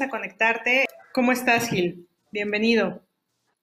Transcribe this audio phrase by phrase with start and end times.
[0.00, 0.86] a Conectarte.
[1.12, 2.08] ¿Cómo estás, Gil?
[2.30, 3.02] Bienvenido.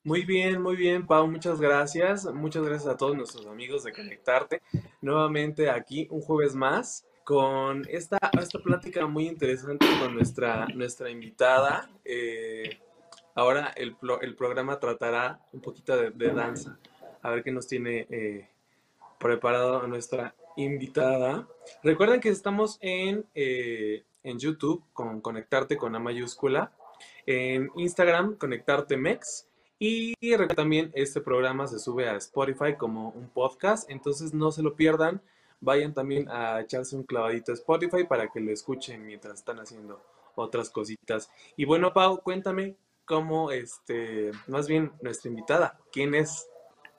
[0.04, 2.26] Muy bien, muy bien, Pau, muchas gracias.
[2.26, 4.62] Muchas gracias a todos nuestros amigos de Conectarte.
[5.02, 11.90] Nuevamente aquí un jueves más con esta, esta plática muy interesante con nuestra, nuestra invitada.
[12.06, 12.78] Eh,
[13.34, 16.78] ahora el, el, programa tratará un poquito de, danza.
[17.24, 18.48] A ver qué nos tiene eh,
[19.18, 21.48] preparado nuestra invitada.
[21.84, 26.72] Recuerden que estamos en, eh, en YouTube con Conectarte con A mayúscula,
[27.26, 29.50] en Instagram Conectarte Mex
[29.82, 30.14] y
[30.56, 35.22] también este programa se sube a Spotify como un podcast, entonces no se lo pierdan.
[35.62, 40.04] Vayan también a echarse un clavadito a Spotify para que lo escuchen mientras están haciendo
[40.36, 41.30] otras cositas.
[41.56, 46.48] Y bueno, Pau, cuéntame cómo, este, más bien nuestra invitada, ¿quién es?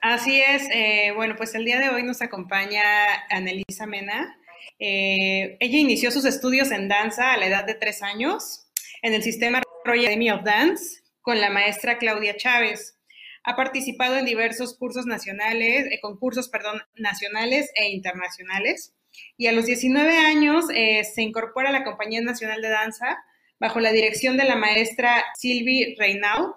[0.01, 2.83] Así es, eh, bueno, pues el día de hoy nos acompaña
[3.29, 4.39] Anelisa Mena.
[4.79, 8.67] Eh, ella inició sus estudios en danza a la edad de tres años
[9.03, 12.99] en el sistema Royal Academy of Dance con la maestra Claudia Chávez.
[13.45, 18.95] Ha participado en diversos cursos nacionales, eh, concursos, perdón, nacionales e internacionales.
[19.37, 23.19] Y a los 19 años eh, se incorpora a la Compañía Nacional de Danza
[23.59, 26.55] bajo la dirección de la maestra Sylvie Reynaud.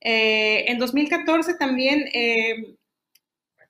[0.00, 2.04] Eh, en 2014 también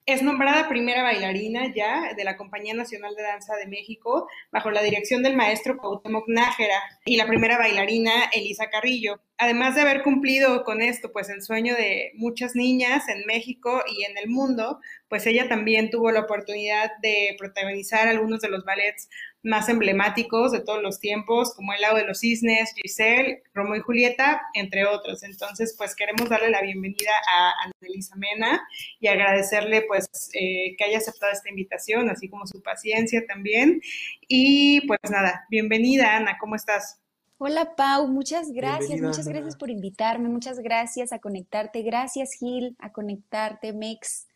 [0.07, 4.81] es nombrada primera bailarina ya de la Compañía Nacional de Danza de México bajo la
[4.81, 9.21] dirección del maestro Cuauhtémoc Nájera y la primera bailarina Elisa Carrillo.
[9.39, 14.05] Además de haber cumplido con esto, pues el sueño de muchas niñas en México y
[14.05, 19.11] en el mundo, pues ella también tuvo la oportunidad de protagonizar algunos de los ballets
[19.43, 23.81] más emblemáticos de todos los tiempos, como El lado de los cisnes, Giselle, Romo y
[23.81, 25.23] Julieta, entre otros.
[25.23, 28.67] Entonces, pues queremos darle la bienvenida a Annelisa Mena
[29.01, 33.83] y agradecerle pues eh, que haya aceptado esta invitación, así como su paciencia también.
[34.29, 37.01] Y pues nada, bienvenida Ana, ¿cómo estás?
[37.39, 42.93] Hola Pau, muchas gracias, muchas gracias por invitarme, muchas gracias a conectarte, gracias Gil, a
[42.93, 44.27] conectarte, Mex.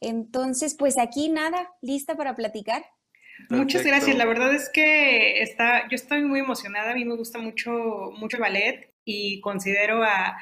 [0.00, 2.86] Entonces, pues aquí nada, lista para platicar.
[3.50, 4.16] Muchas gracias.
[4.16, 6.92] La verdad es que está, yo estoy muy emocionada.
[6.92, 7.70] A mí me gusta mucho,
[8.18, 10.36] mucho el ballet y considero a,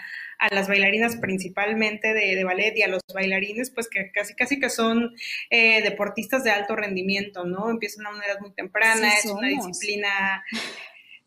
[0.50, 5.14] las bailarinas principalmente de, ballet y a los bailarines, pues que casi casi que son
[5.50, 7.70] eh, deportistas de alto rendimiento, ¿no?
[7.70, 10.44] Empiezan a una edad muy temprana, es una disciplina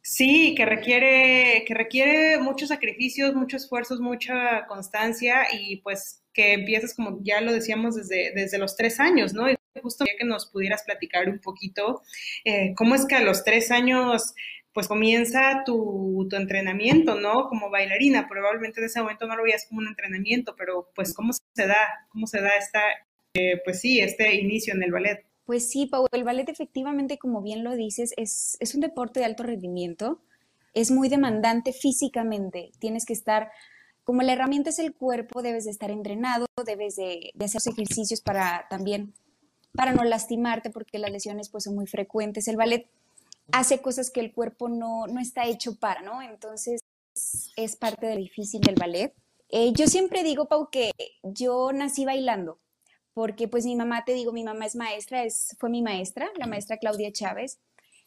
[0.02, 6.96] Sí, que requiere, que requiere muchos sacrificios, muchos esfuerzos, mucha constancia y pues que empiezas,
[6.96, 9.50] como ya lo decíamos, desde, desde los tres años, ¿no?
[9.50, 12.02] Y justo que nos pudieras platicar un poquito
[12.46, 14.34] eh, cómo es que a los tres años
[14.74, 17.48] pues comienza tu, tu, entrenamiento, ¿no?
[17.50, 21.34] Como bailarina, probablemente en ese momento no lo veías como un entrenamiento, pero pues cómo
[21.34, 22.82] se da, cómo se da esta,
[23.34, 25.26] eh, pues sí, este inicio en el ballet.
[25.50, 29.26] Pues sí, Pau, el ballet efectivamente, como bien lo dices, es, es un deporte de
[29.26, 30.22] alto rendimiento,
[30.76, 33.50] es muy demandante físicamente, tienes que estar,
[34.04, 38.22] como la herramienta es el cuerpo, debes de estar entrenado, debes de, de hacer ejercicios
[38.22, 39.16] para también,
[39.74, 42.48] para no lastimarte, porque las lesiones pues son muy frecuentes.
[42.48, 42.88] El ballet
[43.52, 46.22] hace cosas que el cuerpo no, no está hecho para, ¿no?
[46.22, 46.80] Entonces
[47.56, 49.16] es parte de lo difícil del ballet.
[49.50, 50.92] Eh, yo siempre digo, Pau, que
[51.24, 52.60] yo nací bailando
[53.20, 56.48] porque pues mi mamá, te digo, mi mamá es maestra, es, fue mi maestra, la
[56.48, 57.60] maestra Claudia Chávez.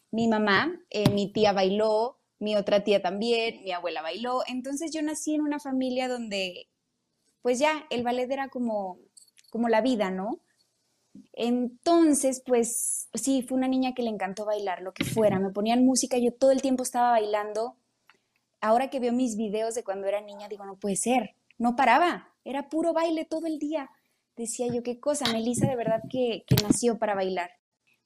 [0.09, 4.41] Mi mamá, eh, mi tía bailó, mi otra tía también, mi abuela bailó.
[4.47, 6.67] Entonces yo nací en una familia donde,
[7.43, 8.97] pues ya, el ballet era como,
[9.51, 10.39] como la vida, ¿no?
[11.33, 15.37] Entonces, pues sí, fue una niña que le encantó bailar, lo que fuera.
[15.37, 17.77] Me ponían música, yo todo el tiempo estaba bailando.
[18.61, 22.33] Ahora que veo mis videos de cuando era niña, digo, no puede ser, no paraba,
[22.43, 23.91] era puro baile todo el día
[24.35, 27.51] decía yo, qué cosa, Melissa de verdad que, nació para bailar.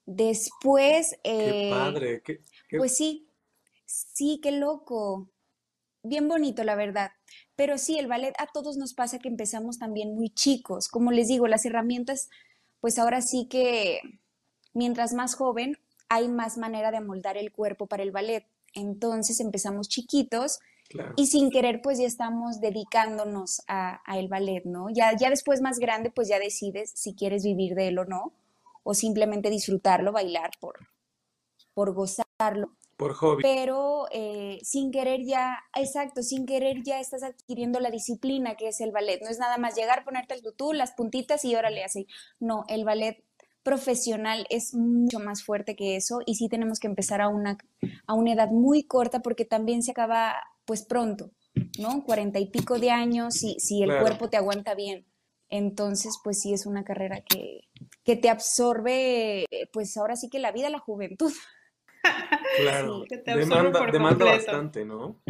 [0.06, 1.18] Después...
[1.24, 2.24] qué eh, padre,
[2.78, 3.28] Pues sí,
[3.86, 5.30] sí, qué loco.
[6.04, 7.12] Bien bonito, la verdad.
[7.56, 10.88] Pero sí, el ballet a todos nos pasa que empezamos también muy chicos.
[10.88, 12.30] Como les digo, las herramientas,
[12.80, 14.02] pues ahora sí que
[14.74, 15.78] mientras más joven,
[16.10, 18.46] hay más manera de moldar el cuerpo para el ballet.
[18.74, 20.60] Entonces empezamos chiquitos
[21.16, 24.90] y sin querer, pues ya estamos dedicándonos a, el ballet, ¿no?
[24.90, 28.34] Ya, ya después más grande, pues ya decides si quieres vivir de él o no,
[28.84, 30.88] o simplemente disfrutarlo, bailar por,
[31.74, 32.72] por gozarlo.
[32.96, 33.44] Por hobby.
[33.44, 38.82] Pero eh, sin querer ya, exacto, sin querer ya estás adquiriendo la disciplina que es
[38.82, 39.22] el ballet.
[39.22, 42.08] No es nada más llegar, ponerte el tutú, las puntitas y órale así.
[42.40, 43.24] No, el ballet
[43.62, 47.58] profesional es mucho más fuerte que eso y sí tenemos que empezar a una,
[48.08, 50.38] a una edad muy corta porque también se acaba
[50.68, 51.32] pues pronto,
[51.80, 52.04] ¿no?
[52.04, 55.08] Cuarenta y pico de años, si, si el cuerpo te aguanta bien.
[55.50, 57.62] Entonces, pues sí es una carrera que,
[58.04, 61.32] que te absorbe, pues ahora sí que la vida, la juventud.
[62.58, 65.22] Claro, demanda, demanda bastante, ¿no?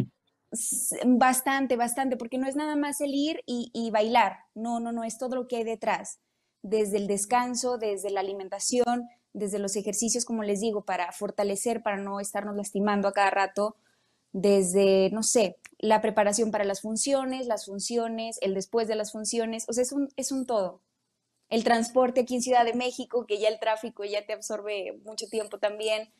[1.04, 5.18] Bastante, bastante, porque no es nada más el ir y, bailar, no, no, no, es
[5.18, 6.20] todo lo que hay detrás,
[6.62, 11.98] desde el descanso, desde la alimentación, desde los ejercicios, como les digo, para fortalecer, para
[11.98, 13.76] no estarnos lastimando a cada rato,
[14.32, 19.64] desde, no sé, la preparación para las funciones, las funciones, el después de las funciones,
[19.68, 20.82] o sea, es un, es un todo.
[21.48, 25.26] El transporte aquí en Ciudad de México, que ya el tráfico ya te absorbe mucho
[25.28, 26.10] tiempo también,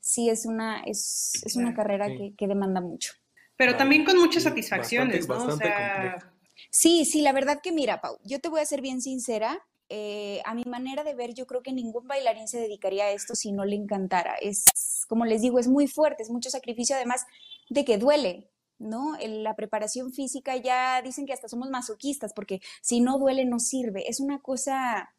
[0.00, 3.14] sí es una, es, es una carrera que, que demanda mucho.
[3.56, 5.46] Pero también con muchas satisfacciones, ¿no?
[5.46, 6.32] o sea...
[6.70, 9.66] Sí, sí, la verdad que mira, Pau, yo te voy a ser bien sincera.
[9.88, 13.34] Eh, a mi manera de ver, yo creo que ningún bailarín se dedicaría a esto
[13.34, 14.34] si no le encantara.
[14.34, 14.64] Es,
[15.08, 17.26] como les digo, es muy fuerte, es mucho sacrificio, además
[17.68, 19.16] de que duele, ¿no?
[19.20, 24.08] la preparación física ya dicen que hasta somos masoquistas, porque si no duele no sirve.
[24.08, 25.14] Es una cosa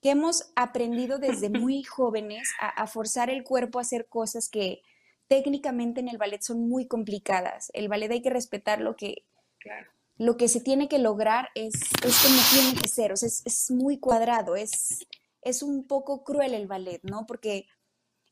[0.00, 4.82] que hemos aprendido desde muy jóvenes a forzar el cuerpo a hacer cosas que,
[5.28, 7.70] técnicamente en el ballet son muy complicadas.
[7.74, 9.24] El ballet hay que respetar lo que,
[10.16, 13.70] lo que se tiene que lograr es, es como tiene que ser, o sea, es,
[13.70, 15.06] muy cuadrado, es,
[15.42, 17.26] es un poco cruel el ballet, ¿no?
[17.26, 17.66] Porque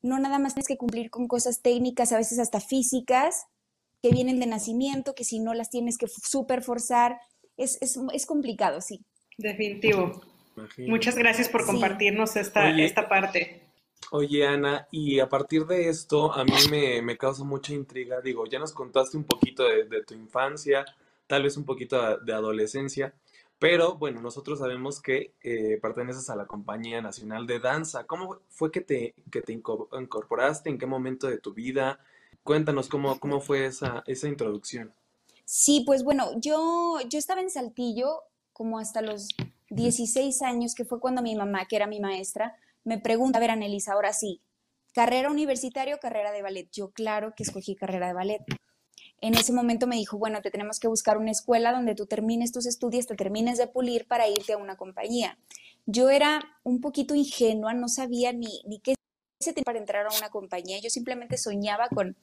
[0.01, 3.47] no nada más tienes que cumplir con cosas técnicas, a veces hasta físicas,
[4.03, 7.19] que vienen de nacimiento, que si no las tienes que súper forzar,
[7.57, 9.05] es, es, complicado, sí.
[9.39, 10.21] Definitivo.
[10.79, 13.63] Muchas gracias por compartirnos esta, esta parte.
[14.11, 18.21] Oye, Ana, y a partir de esto, a mí me, causa mucha intriga.
[18.21, 20.85] Digo, ya nos contaste un poquito de, tu infancia,
[21.33, 23.15] tal vez un poquito de, adolescencia,
[23.59, 28.05] pero bueno, nosotros sabemos que eh, perteneces a la Compañía Nacional de Danza.
[28.07, 30.69] ¿Cómo fue que te, que te incorporaste?
[30.69, 32.01] ¿En qué momento de tu vida?
[32.45, 34.93] Cuéntanos cómo, cómo fue esa, esa introducción.
[35.47, 39.29] Sí, pues bueno, yo, yo estaba en Saltillo como hasta los
[39.71, 43.53] 16 años, que fue cuando mi mamá, que era mi maestra, me pregunta, a ver,
[43.53, 44.43] Anelisa, ahora sí,
[44.93, 46.69] ¿carrera universitaria o carrera de ballet?
[46.71, 48.45] Yo claro que escogí carrera de ballet.
[49.23, 52.51] En ese momento me dijo, bueno, te tenemos que buscar una escuela donde tú termines
[52.51, 55.39] tus estudios, te termines de pulir para irte a una compañía.
[55.87, 58.97] Yo era un poquito ingenua, no sabía ni, ni qué
[59.41, 60.81] se tenía para entrar a una compañía.
[60.81, 62.17] Yo simplemente soñaba con,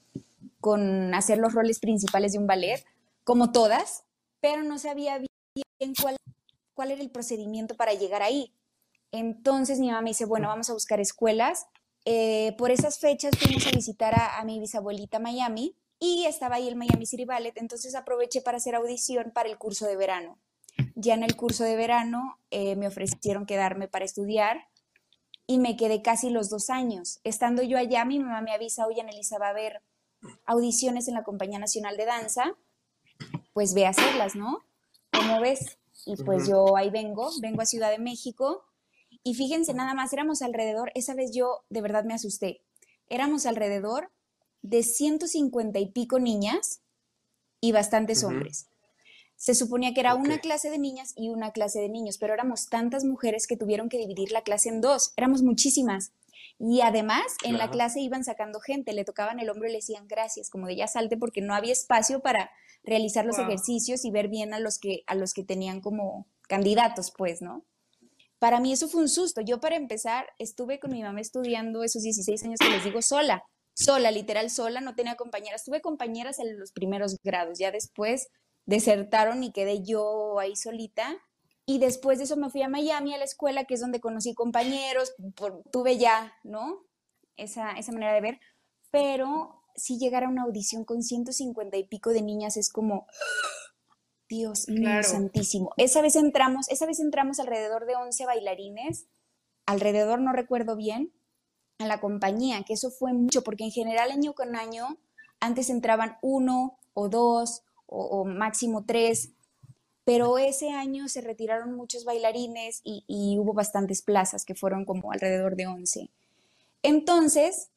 [0.59, 2.85] con hacer los roles principales de un ballet,
[3.23, 4.03] como todas,
[4.41, 6.17] pero no sabía bien cuál,
[6.73, 8.53] cuál era el procedimiento para llegar ahí.
[9.13, 11.67] Entonces mi mamá me dice, bueno, vamos a buscar escuelas.
[12.03, 16.75] Eh, por esas fechas fuimos a visitar a, mi bisabuelita Miami y estaba ahí el
[16.75, 20.39] Miami City Ballet, entonces aproveché para hacer audición para el curso de verano.
[20.95, 24.67] Ya en el curso de verano eh, me ofrecieron quedarme para estudiar
[25.45, 27.19] y me quedé casi los dos años.
[27.23, 29.81] Estando yo allá, mi mamá me avisa, oye, Anelisa, va a haber
[30.45, 32.55] audiciones en la Compañía Nacional de Danza,
[33.53, 34.59] pues ve a hacerlas, ¿no?
[35.11, 35.77] ¿Cómo ves?
[36.05, 38.63] Y pues yo ahí vengo, vengo a Ciudad de México
[39.23, 42.61] y fíjense, nada más, éramos alrededor, esa vez yo de verdad me asusté,
[43.09, 44.11] éramos alrededor
[44.61, 46.81] de 150 y pico niñas
[47.61, 48.67] y bastantes hombres.
[49.35, 52.67] Se suponía que era una clase de niñas y una clase de niños, pero éramos
[52.67, 56.11] tantas mujeres que tuvieron que dividir la clase en dos, éramos muchísimas.
[56.57, 60.07] Y además en la clase iban sacando gente, le tocaban el hombro y le decían
[60.09, 62.51] gracias, como de ya salte porque no había espacio para
[62.83, 67.13] realizar los ejercicios y ver bien a los que a los que tenían como candidatos,
[67.17, 67.63] pues, ¿no?
[68.39, 69.39] Para mí eso fue un susto.
[69.39, 73.43] Yo para empezar estuve con mi mamá estudiando esos 16 años que les digo sola,
[73.79, 75.63] sola, literal sola, no tenía compañeras.
[75.63, 78.27] Tuve compañeras en los primeros grados, ya después
[78.65, 81.17] desertaron y quedé yo ahí solita.
[81.65, 84.33] Y después de eso me fui a Miami a la escuela, que es donde conocí
[84.33, 85.13] compañeros,
[85.71, 86.85] tuve ya, ¿no?
[87.37, 88.39] Esa, esa manera de ver.
[88.91, 93.05] Pero si llegar a una audición con 150 y pico de niñas es como,
[94.29, 95.73] Dios mío santísimo.
[95.77, 99.07] Esa vez entramos, esa vez entramos alrededor de 11 bailarines,
[99.65, 101.11] alrededor no recuerdo bien,
[101.79, 104.97] a la compañía, que eso fue mucho, porque en general año con año
[105.39, 109.31] antes entraban uno o dos o, máximo tres,
[110.03, 115.55] pero ese año se retiraron muchos bailarines y, hubo bastantes plazas, que fueron como alrededor
[115.55, 116.09] de 11.
[116.83, 117.69] Entonces,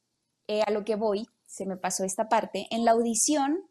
[0.49, 3.64] eh, a lo que voy, se me pasó esta parte, en la audición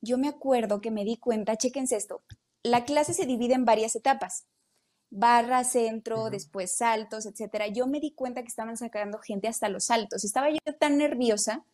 [0.00, 2.22] yo me acuerdo que me di cuenta, chequense esto,
[2.62, 4.46] la clase se divide en varias etapas,
[5.14, 7.66] barra, centro, después saltos, etcétera.
[7.68, 10.24] Yo me di cuenta que estaban sacando gente hasta los saltos.
[10.24, 11.64] Estaba yo tan nerviosa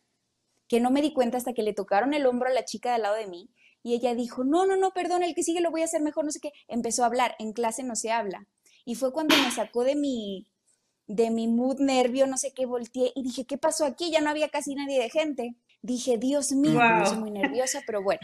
[0.67, 2.95] que no me di cuenta hasta que le tocaron el hombro a la chica de
[2.95, 3.49] al lado de mí
[3.81, 6.25] y ella dijo, no, no, no, perdón, el que sigue lo voy a hacer mejor,
[6.25, 6.51] no sé qué.
[6.67, 8.45] Empezó a hablar, en clase no se habla.
[8.83, 10.47] Y fue cuando me sacó de mi,
[11.07, 14.11] de mi mood nervio, no sé qué, volteé y dije, ¿qué pasó aquí?
[14.11, 15.55] Ya no había casi nadie de gente.
[15.81, 18.19] Dije, Dios mío, estoy muy nerviosa, pero bueno,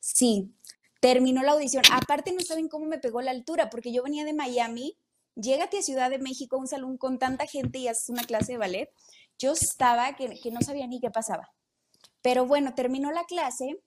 [0.00, 0.54] sí,
[1.00, 1.82] terminó la audición.
[1.92, 4.96] Aparte no saben cómo me pegó la altura, porque yo venía de Miami,
[5.34, 8.52] llégate a Ciudad de México, a un salón con tanta gente y haces una clase
[8.52, 8.90] de ballet.
[9.38, 11.50] Yo estaba que, que no sabía ni qué pasaba.
[12.22, 13.80] Pero bueno, terminó la clase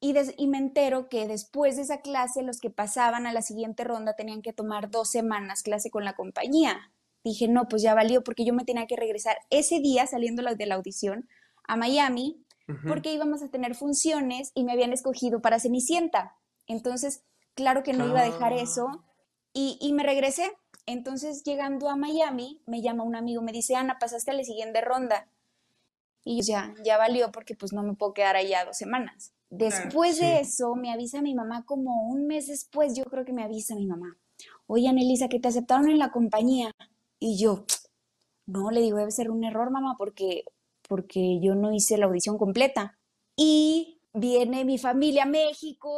[0.00, 3.84] Y, y, me entero que después de esa clase, los que pasaban a la siguiente
[3.84, 6.90] ronda tenían que tomar dos semanas clase con la compañía.
[7.22, 10.66] Dije, no, pues ya valió, porque yo me tenía que regresar ese día saliendo de
[10.66, 11.28] la audición
[11.64, 12.42] a Miami,
[12.86, 16.36] porque íbamos a tener funciones y me habían escogido para Cenicienta.
[16.70, 17.24] Entonces,
[17.54, 19.04] claro que no iba a dejar eso
[19.52, 20.52] y, y me regresé.
[20.86, 24.80] Entonces, llegando a Miami, me llama un amigo, me dice, Ana, pasaste a la siguiente
[24.80, 25.28] ronda.
[26.24, 29.32] Y yo, ya, ya valió porque pues no me puedo quedar allá dos semanas.
[29.48, 33.42] Después de eso, me avisa mi mamá como un mes después, yo creo que me
[33.42, 34.16] avisa mi mamá.
[34.68, 36.70] Oye, Anelisa, que te aceptaron en la compañía.
[37.18, 37.64] Y yo,
[38.46, 40.44] no, le digo, debe ser un error, mamá, porque,
[40.88, 42.96] porque yo no hice la audición completa.
[43.34, 45.92] Y viene mi familia a México,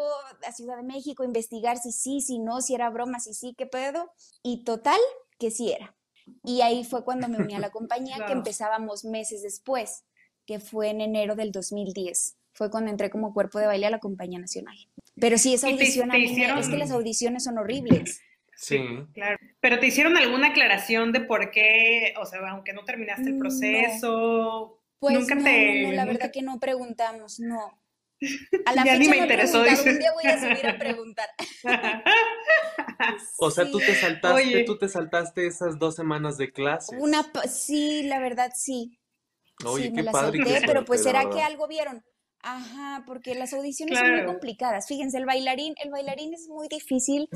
[0.46, 3.54] a Ciudad de México, a investigar si sí, si no, si era broma, si sí,
[3.56, 4.12] qué pedo.
[4.42, 5.00] Y total,
[5.38, 5.96] que sí era.
[6.44, 10.04] Y ahí fue cuando me uní a la compañía, que empezábamos meses después,
[10.46, 13.98] que fue en enero del 2010 fue cuando entré como cuerpo de baile a la
[13.98, 14.76] compañía nacional.
[15.18, 18.20] Pero sí, esa audición es que las audiciones son horribles.
[18.54, 18.78] Sí,
[19.14, 19.38] claro.
[19.60, 24.80] Pero te hicieron alguna aclaración de por qué, o sea, aunque no terminaste el proceso,
[24.98, 25.82] pues nunca te...
[25.82, 27.81] No, la verdad que no preguntamos, no.
[28.66, 29.60] A la ya ni me interesó.
[29.60, 31.28] Un día voy a subir a preguntar.
[33.38, 36.96] o sea, tú te saltaste, tú te saltaste esas dos semanas de clase.
[36.98, 38.98] Una, sí, la verdad sí.
[39.64, 40.44] Oye, sí, qué me padre.
[40.44, 42.04] Salté, pero pues será que algo vieron.
[42.42, 44.88] Ajá, porque las audiciones son muy complicadas.
[44.88, 47.28] Fíjense, el bailarín, el bailarín es muy difícil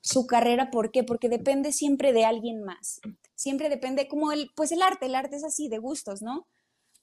[0.00, 1.02] su carrera, ¿por qué?
[1.02, 3.00] Porque depende siempre de alguien más.
[3.34, 6.46] Siempre depende, como el, pues el arte, el arte es así, de gustos, ¿no?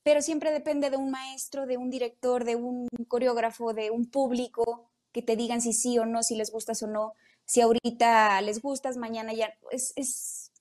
[0.03, 4.89] Pero siempre depende de un maestro, de un director, de un coreógrafo, de un público
[5.11, 7.13] que te digan si sí o no, si les gustas o no.
[7.45, 9.53] Si ahorita les gustas, mañana ya.
[9.71, 10.51] Es, es,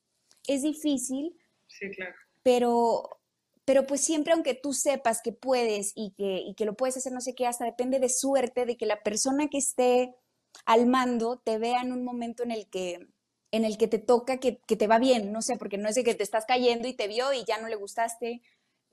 [0.46, 1.36] es difícil.
[1.68, 2.14] Sí, claro.
[2.42, 3.20] Pero
[3.70, 7.12] pero pues siempre aunque tú sepas que puedes y que, y que lo puedes hacer
[7.12, 10.16] no sé qué, hasta depende de suerte, de que la persona que esté
[10.64, 13.06] al mando te vea en un momento en el que,
[13.52, 15.94] en el que te toca que, que, te va bien, no sé, porque no es
[15.94, 18.42] de que te estás cayendo y te vio y ya no le gustaste.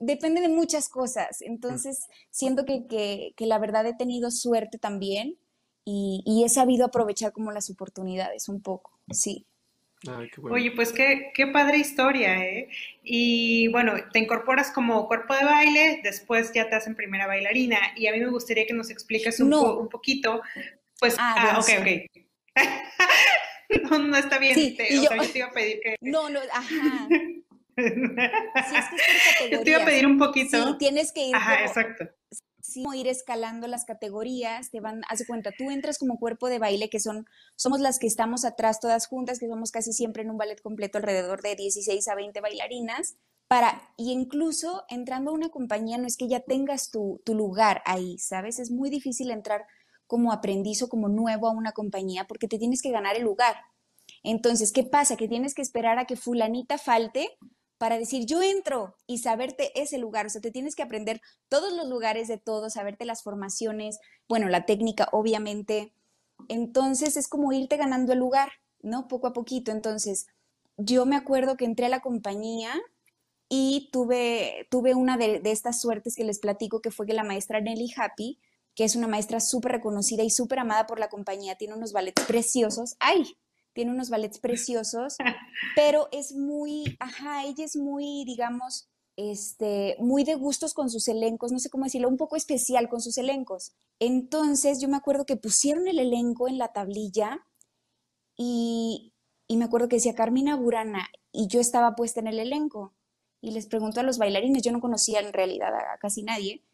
[0.00, 1.42] Depende de muchas cosas.
[1.42, 5.38] Entonces, siento que, que, que la verdad he tenido suerte también
[5.84, 9.46] y, y, he sabido aprovechar como las oportunidades un poco, sí.
[10.50, 12.68] Oye, pues qué, qué padre historia, ¿eh?
[13.02, 18.06] Y bueno, te incorporas como cuerpo de baile, después ya te hacen primera bailarina, y
[18.06, 20.40] a mí me gustaría que nos expliques un, un poquito,
[21.00, 21.88] pues, ah, ah ok, ok.
[23.90, 25.96] no, no está bien, te, o yo, sea, yo te iba a pedir que...
[26.00, 27.08] No, no, ajá.
[27.78, 28.88] Sí, es
[29.38, 30.56] que es Yo te iba a pedir un poquito.
[30.56, 31.36] Sí, tienes que ir.
[31.36, 32.06] Ajá, exacto
[32.68, 36.90] sí, ir escalando las categorías, te van, haz cuenta, tú entras como cuerpo de baile,
[36.90, 40.36] que son, somos las que estamos atrás todas juntas, que somos casi siempre en un
[40.36, 43.16] ballet completo alrededor de 16 a 20 bailarinas,
[43.48, 47.82] para, y incluso entrando a una compañía no es que ya tengas tu, tu lugar
[47.86, 48.58] ahí, ¿sabes?
[48.58, 49.66] Es muy difícil entrar
[50.06, 53.56] como aprendiz o como nuevo a una compañía porque te tienes que ganar el lugar.
[54.22, 55.16] Entonces, ¿qué pasa?
[55.16, 57.38] Que tienes que esperar a que fulanita falte
[57.78, 60.26] para decir yo entro y saberte ese lugar.
[60.26, 64.48] O sea, te tienes que aprender todos los lugares de todos, saberte las formaciones, bueno,
[64.48, 65.92] la técnica, obviamente.
[66.48, 68.50] Entonces es como irte ganando el lugar,
[68.82, 69.08] ¿no?
[69.08, 69.70] Poco a poquito.
[69.70, 70.26] Entonces,
[70.76, 72.72] yo me acuerdo que entré a la compañía
[73.48, 77.60] y tuve, tuve una de, estas suertes que les platico, que fue que la maestra
[77.60, 78.38] Nelly Happy,
[78.74, 82.24] que es una maestra súper reconocida y súper amada por la compañía, tiene unos ballets
[82.26, 82.96] preciosos.
[83.00, 83.36] ¡Ay!
[83.78, 85.16] Tiene unos ballets preciosos,
[85.76, 91.52] pero es muy, ajá, ella es muy, digamos, este, muy de gustos con sus elencos,
[91.52, 93.76] no sé cómo decirlo, un poco especial con sus elencos.
[94.00, 97.46] Entonces yo me acuerdo que pusieron el elenco en la tablilla
[98.36, 99.12] y,
[99.46, 102.96] y me acuerdo que decía Carmina Burana y yo estaba puesta en el elenco
[103.40, 106.64] y les pregunto a los bailarines, yo no conocía en realidad a, casi nadie,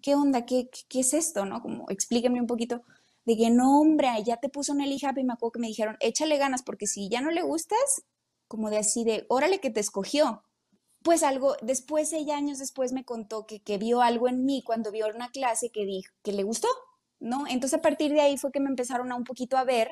[0.00, 0.46] ¿qué onda?
[0.46, 1.44] ¿Qué, ¿Qué, es esto?
[1.44, 1.60] ¿No?
[1.60, 2.82] Como explíquenme un poquito
[3.24, 5.96] de que no, hombre, ya te puso un Eli y me acuerdo que me dijeron,
[6.00, 8.04] échale ganas, porque si ya no le gustas,
[8.48, 10.42] como de así de, órale que te escogió.
[11.02, 14.90] Pues algo, después, ella años después me contó que, que vio algo en mí cuando
[14.90, 16.68] vio una clase que dijo que le gustó,
[17.20, 17.46] ¿no?
[17.46, 19.90] Entonces a partir de ahí fue que me empezaron a un poquito a ver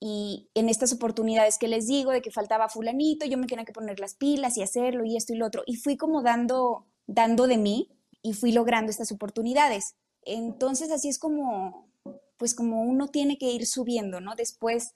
[0.00, 3.72] y en estas oportunidades que les digo de que faltaba fulanito, yo me tenía que
[3.72, 7.46] poner las pilas y hacerlo y esto y lo otro, y fui como dando, dando
[7.46, 7.88] de mí
[8.20, 9.94] y fui logrando estas oportunidades.
[10.22, 11.88] Entonces así es como,
[12.36, 14.34] pues como uno tiene que ir subiendo, ¿no?
[14.34, 14.94] Después,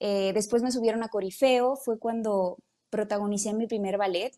[0.00, 2.58] eh, después me subieron a Corifeo, fue cuando
[2.90, 4.32] protagonicé mi primer ballet.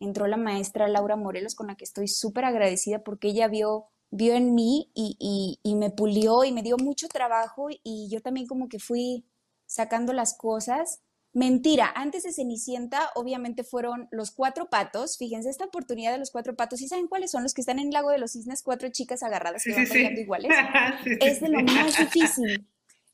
[0.00, 4.34] Entró la maestra Laura Morelos, con la que estoy súper agradecida porque ella vio, vio
[4.34, 8.68] en mí y, y, me pulió y me dio mucho trabajo y yo también como
[8.68, 9.24] que fui
[9.66, 11.00] sacando las cosas.
[11.38, 15.16] Mentira, antes de Cenicienta, obviamente fueron los cuatro patos.
[15.18, 17.86] Fíjense, esta oportunidad de los cuatro patos, ¿y saben cuáles son los que están en
[17.86, 18.64] el lago de los cisnes?
[18.64, 20.50] Cuatro chicas agarradas que van iguales.
[21.20, 22.66] es de lo más difícil.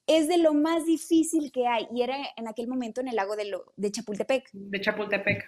[0.06, 1.86] Es de lo más difícil que hay.
[1.94, 4.48] Y era en aquel momento en el lago de, lo, de Chapultepec.
[4.52, 5.44] De Chapultepec.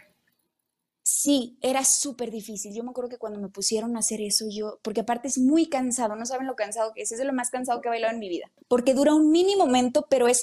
[1.02, 2.74] Sí, era súper difícil.
[2.74, 5.70] Yo me acuerdo que cuando me pusieron a hacer eso, yo, porque aparte es muy
[5.70, 8.12] cansado, no saben lo cansado que es, es de lo más cansado que he bailado
[8.12, 10.42] en mi vida, porque dura un mini momento, pero es,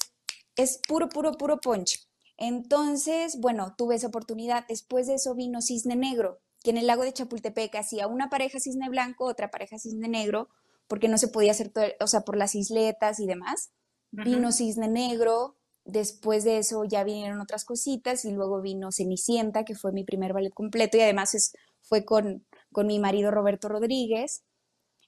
[0.55, 2.07] es puro, puro, puro punch.
[2.37, 4.65] Entonces, bueno, tuve esa oportunidad.
[4.67, 8.59] Después de eso vino Cisne Negro, que en el lago de Chapultepec hacía una pareja
[8.59, 10.49] cisne blanco, otra pareja cisne negro,
[10.87, 13.71] porque no se podía hacer, todo, o sea, por las isletas y demás.
[14.11, 19.73] Vino Cisne Negro, después de eso ya vinieron otras cositas y luego vino Cenicienta, que
[19.73, 24.43] fue mi primer ballet completo y además es, fue con, con mi marido Roberto Rodríguez.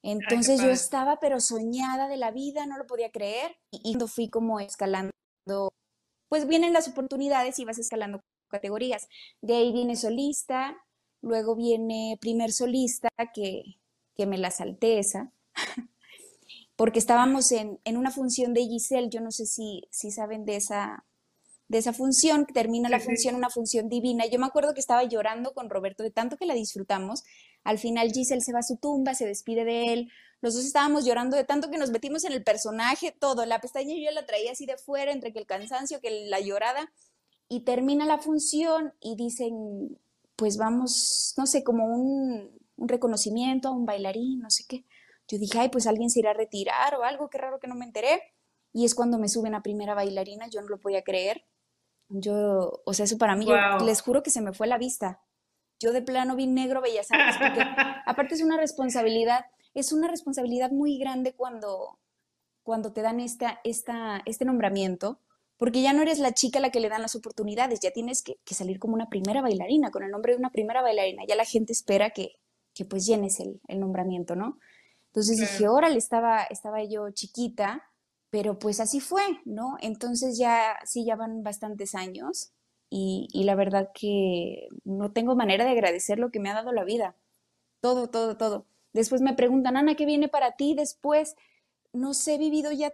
[0.01, 4.29] Entonces yo estaba pero soñada de la vida, no lo podía creer y, y fui
[4.29, 5.11] como escalando
[6.35, 9.07] pues vienen las oportunidades y vas escalando categorías.
[9.39, 10.75] De ahí viene solista,
[11.21, 13.63] luego viene primer solista, que,
[14.17, 15.31] que me la salté esa,
[16.75, 20.57] porque estábamos en, en, una función de Giselle, yo no sé si, si saben de
[20.57, 21.05] esa,
[21.69, 24.25] de esa función, termina la función, una función divina.
[24.25, 27.23] Yo me acuerdo que estaba llorando con Roberto de tanto que la disfrutamos.
[27.65, 30.11] Al final Giselle se va a su tumba, se despide de él,
[30.45, 33.47] los dos estábamos llorando de tanto que nos metimos en el personaje, todo.
[33.47, 36.91] La pestaña yo la traía así de fuera, entre que el cansancio, que la llorada.
[37.47, 39.97] Y termina la función y dicen,
[40.35, 44.85] pues vamos, no sé, como un, reconocimiento a un bailarín, no sé qué.
[45.27, 47.73] Yo dije, ay, pues alguien se irá a retirar o algo, qué raro que no
[47.73, 48.21] me enteré.
[48.71, 51.45] Y es cuando me suben a primera bailarina, yo no lo podía creer.
[52.09, 53.47] Yo, o sea, eso para mí,
[53.83, 55.23] les juro que se me fue la vista.
[55.79, 57.61] Yo de plano vi negro Bellas Artes, porque
[58.05, 61.99] aparte es una responsabilidad es una responsabilidad muy grande cuando,
[62.63, 65.19] cuando te dan esta, esta, este nombramiento,
[65.57, 68.23] porque ya no eres la chica a la que le dan las oportunidades, ya tienes
[68.23, 71.45] que, salir como una primera bailarina, con el nombre de una primera bailarina, ya la
[71.45, 72.37] gente espera que,
[72.73, 74.59] que pues llenes el, nombramiento, ¿no?
[75.07, 77.83] Entonces dije, órale, estaba, estaba yo chiquita,
[78.29, 79.77] pero pues así fue, ¿no?
[79.81, 82.51] Entonces ya, sí, ya van bastantes años
[82.97, 86.71] y, y la verdad que no tengo manera de agradecer lo que me ha dado
[86.71, 87.13] la vida,
[87.81, 88.65] todo, todo, todo.
[88.93, 90.75] Después me preguntan, Ana, ¿qué viene para ti?
[90.75, 91.35] Después,
[91.91, 92.93] no sé, he vivido ya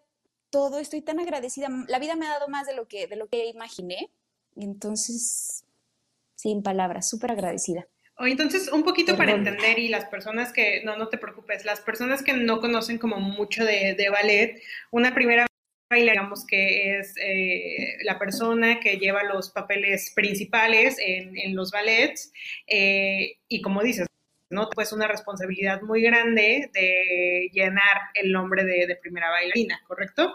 [0.50, 1.70] todo, estoy tan agradecida.
[1.88, 4.10] La vida me ha dado más de lo que, de lo que imaginé.
[4.56, 5.66] Entonces,
[6.34, 7.88] sin palabras, súper agradecida.
[8.18, 11.80] O entonces, un poquito para entender y las personas que, no, no te preocupes, las
[11.80, 15.46] personas que no conocen como mucho de, ballet, una primera
[15.96, 22.32] digamos que es eh, la persona que lleva los papeles principales en, los ballets
[22.68, 24.08] eh, y como dices,
[24.50, 24.70] ¿no?
[24.70, 30.34] Pues una responsabilidad muy grande de llenar el nombre de, primera bailarina, ¿correcto?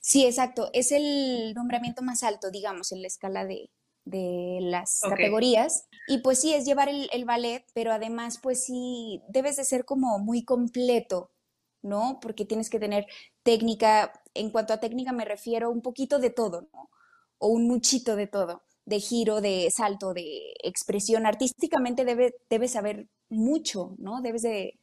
[0.00, 0.70] Sí, exacto.
[0.72, 3.68] Es el nombramiento más alto, digamos, en la escala de,
[4.04, 5.88] las categorías.
[6.06, 9.84] Y pues sí, es llevar el, el, ballet, pero además, pues sí, debes de ser
[9.84, 11.32] como muy completo,
[11.86, 12.18] ¿no?
[12.20, 13.06] Porque tienes que tener
[13.42, 16.90] técnica, en cuanto a técnica me refiero un poquito de todo, ¿no?
[17.38, 21.26] O un muchito de todo, de giro, de salto, de expresión.
[21.26, 24.20] Artísticamente debe, debes saber mucho, ¿no?
[24.20, 24.78] Debes de,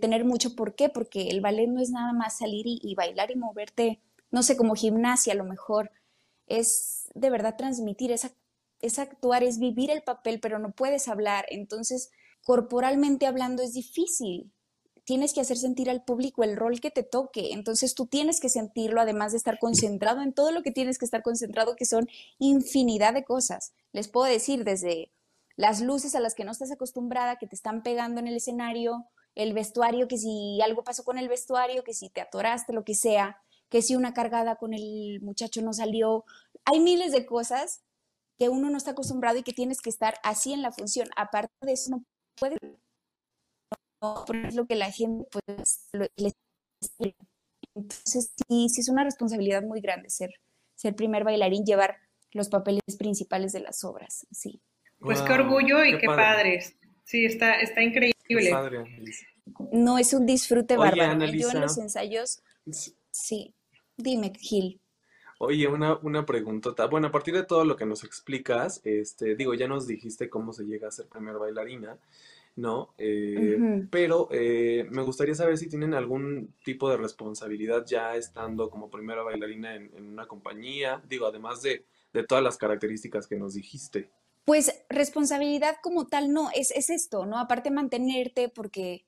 [0.00, 0.56] tener mucho.
[0.56, 0.88] ¿Por qué?
[0.88, 4.00] Porque el ballet no es nada más salir y, bailar y moverte,
[4.30, 5.90] no sé, como gimnasia a lo mejor.
[6.46, 8.26] Es de verdad transmitir, es,
[8.80, 11.44] es actuar, es vivir el papel, pero no puedes hablar.
[11.50, 12.10] Entonces,
[12.42, 14.50] corporalmente hablando es difícil.
[15.04, 17.52] Tienes que hacer sentir al público el rol que te toque.
[17.52, 21.04] Entonces tú tienes que sentirlo, además de estar concentrado en todo lo que tienes que
[21.04, 23.72] estar concentrado, que son infinidad de cosas.
[23.92, 25.12] Les puedo decir desde
[25.56, 29.06] las luces a las que no estás acostumbrada, que te están pegando en el escenario,
[29.34, 32.94] el vestuario, que si algo pasó con el vestuario, que si te atoraste, lo que
[32.94, 33.38] sea,
[33.68, 36.24] que si una cargada con el muchacho no salió.
[36.64, 37.82] Hay miles de cosas
[38.38, 41.08] que uno no está acostumbrado y que tienes que estar así en la función.
[41.16, 42.04] Aparte de eso, no
[42.36, 42.58] puedes
[44.44, 45.88] es lo que la gente pues
[47.74, 50.30] entonces sí, sí es una responsabilidad muy grande ser
[50.74, 51.96] ser primer bailarín llevar
[52.32, 54.60] los papeles principales de las obras sí
[55.02, 56.76] pues qué orgullo y qué, padres.
[57.04, 58.50] Sí, está, está increíble.
[58.50, 58.84] padre,
[59.72, 61.26] no, es un disfrute bárbaro.
[61.26, 62.42] Yo en los ensayos,
[63.10, 63.54] sí.
[63.96, 64.80] Dime, Gil.
[65.38, 66.86] Oye, una, una preguntota.
[66.86, 70.52] Bueno, a partir de todo lo que nos explicas, este, digo, ya nos dijiste cómo
[70.52, 71.98] se llega a ser primera bailarina,
[72.56, 72.94] ¿no?
[72.98, 78.90] Eh, pero eh, me gustaría saber si tienen algún tipo de responsabilidad ya estando como
[78.90, 84.10] primera bailarina en, una compañía, digo, además de, de todas las características que nos dijiste.
[84.44, 87.38] Pues responsabilidad como tal no, es, es esto, ¿no?
[87.38, 89.04] Aparte mantenerte porque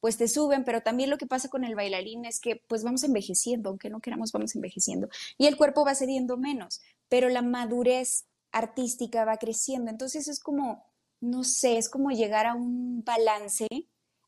[0.00, 3.02] pues te suben, pero también lo que pasa con el bailarín es que pues vamos
[3.02, 8.28] envejeciendo, aunque no queramos, vamos envejeciendo y el cuerpo va cediendo menos, pero la madurez
[8.52, 9.90] artística va creciendo.
[9.90, 10.84] Entonces es como,
[11.20, 13.66] no sé, es como llegar a un balance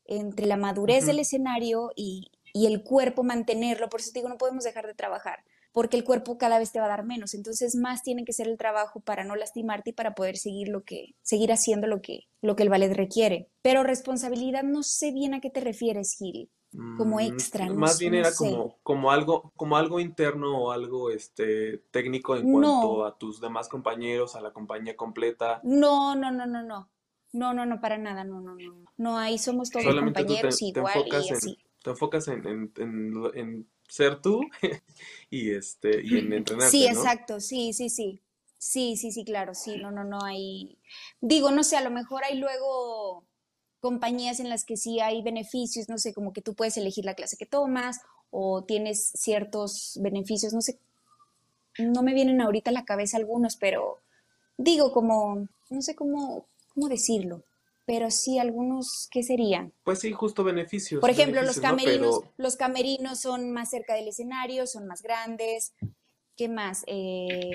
[0.05, 3.89] entre la madurez del escenario y, y el cuerpo mantenerlo.
[3.89, 6.79] Por eso te digo, no podemos dejar de trabajar porque el cuerpo cada vez te
[6.79, 7.33] va a dar menos.
[7.33, 10.83] Entonces, más tiene que ser el trabajo para no lastimarte y para poder seguir lo
[10.83, 13.49] que seguir haciendo lo que lo que el ballet requiere.
[13.61, 16.49] Pero responsabilidad no sé bien a qué te refieres, Gil.
[16.97, 21.11] Como mm, extra, no Más bien era como, como algo, como algo interno o algo
[21.11, 25.59] este técnico en cuanto a tus demás compañeros, a la compañía completa.
[25.63, 26.89] No, no, no, no, no.
[27.33, 28.85] No, no, no, para nada, no, no, no.
[28.97, 31.57] No, ahí somos todos compañeros igual y así.
[31.81, 32.71] te enfocas en, en,
[33.33, 34.41] en ser tú
[35.29, 36.69] y este y en entrenar.
[36.69, 38.21] Sí, exacto, sí, sí, sí.
[38.57, 40.77] Sí, sí, sí, claro, sí, no, no, no hay.
[41.19, 43.25] Digo, no sé, a lo mejor hay luego
[43.81, 47.15] compañías en las que sí hay beneficios, no sé, como que tú puedes elegir la
[47.15, 50.79] clase que tomas o tienes ciertos beneficios, no sé,
[51.77, 53.97] no me vienen ahorita a la cabeza algunos, pero
[54.57, 57.43] digo como, no sé cómo, cómo decirlo
[57.85, 59.73] pero sí algunos, ¿qué serían?
[59.83, 61.01] Pues sí, justo beneficios.
[61.01, 65.73] Por ejemplo, los camerinos, los camerinos son más cerca del escenario, son más grandes.
[66.37, 66.83] ¿Qué más?
[66.87, 67.51] Eh,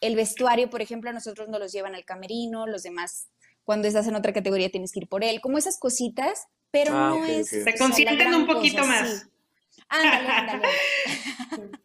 [0.00, 3.28] el vestuario, por ejemplo, a nosotros nos los llevan al camerino, los demás,
[3.68, 7.10] cuando estás en otra categoría tienes que ir por él, como esas cositas, pero ah,
[7.10, 7.50] no es...
[7.50, 9.28] Se consienten un poquito más.
[9.90, 10.68] Ándale, ándale.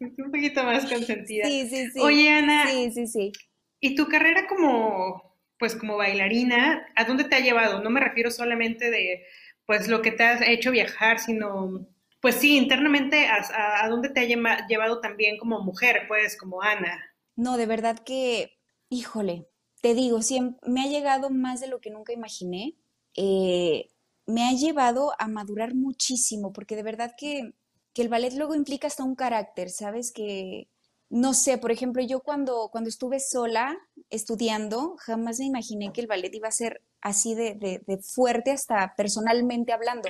[0.00, 1.44] un poquito más consentida.
[1.44, 2.00] Sí, sí, sí.
[2.00, 2.68] Oye, Ana.
[2.70, 3.32] Sí, sí, sí.
[3.80, 7.82] ¿Y tu carrera como pues como bailarina, ¿a dónde te ha llevado?
[7.82, 9.26] No me refiero solamente de
[9.66, 11.86] pues lo que te ha hecho viajar, sino
[12.22, 16.98] pues sí, internamente a, dónde te ha llevado también como mujer, pues como Ana.
[17.36, 19.48] No, de verdad que, híjole,
[19.84, 20.18] te digo,
[20.62, 22.74] me ha llegado más de lo que nunca imaginé.
[23.16, 23.90] Eh,
[24.24, 27.52] me ha llevado a madurar muchísimo, porque de verdad que,
[27.92, 30.10] que el ballet luego implica hasta un carácter, ¿sabes?
[30.10, 30.70] Que,
[31.10, 33.76] no sé, por ejemplo, yo cuando, cuando estuve sola
[34.08, 39.74] estudiando, jamás me imaginé que el ballet iba a ser así de, fuerte hasta personalmente
[39.74, 40.08] hablando,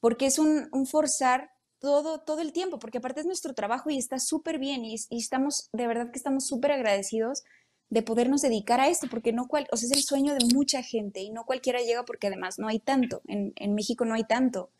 [0.00, 4.18] porque es un, forzar todo, todo el tiempo, porque aparte es nuestro trabajo y está
[4.18, 7.44] súper bien y, estamos, de verdad que estamos súper agradecidos
[7.88, 10.82] de podernos dedicar a esto, porque no cual, o sea, es el sueño de mucha
[10.82, 14.70] gente y no cualquiera llega porque además no hay tanto, en, México no hay tanto.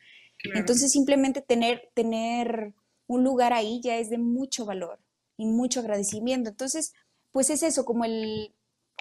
[0.55, 2.75] Entonces simplemente tener, tener
[3.07, 4.99] un lugar ahí ya es de mucho valor
[5.37, 6.51] y mucho agradecimiento.
[6.51, 6.92] Entonces,
[7.31, 8.53] pues es eso, como el,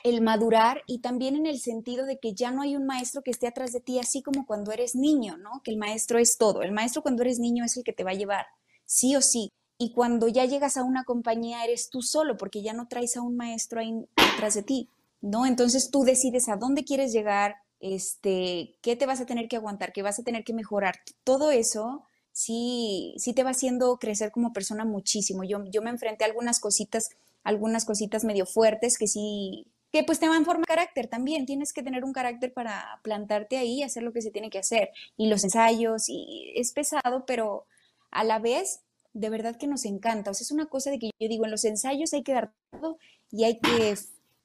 [0.04, 3.32] el madurar y también en el sentido de que ya no hay un maestro que
[3.32, 5.62] esté atrás de ti, así como cuando eres niño, ¿no?
[5.64, 6.62] Que el maestro es todo.
[6.62, 8.46] El maestro cuando eres niño es el que te va a llevar,
[8.86, 9.52] sí o sí.
[9.78, 13.22] Y cuando ya llegas a una compañía eres tú solo, porque ya no traes a
[13.22, 14.90] un maestro ahí atrás de ti,
[15.22, 15.46] ¿no?
[15.46, 19.92] Entonces tú decides a dónde quieres llegar, este, qué te vas a tener que aguantar,
[19.92, 20.96] qué vas a tener que mejorar.
[21.24, 25.44] Todo eso sí, sí te va haciendo crecer como persona muchísimo.
[25.44, 27.10] Yo, yo me enfrenté a algunas cositas,
[27.44, 31.46] algunas cositas medio fuertes que sí, que pues te van formar carácter también.
[31.46, 34.60] Tienes que tener un carácter para plantarte ahí y hacer lo que se tiene que
[34.60, 34.90] hacer.
[35.16, 37.66] Y los ensayos, y es pesado, pero
[38.12, 38.82] a la vez,
[39.16, 40.30] de verdad que nos encanta.
[40.30, 42.54] O sea, es una cosa de que yo digo, en los ensayos hay que dar
[42.72, 43.00] todo
[43.32, 43.96] y hay que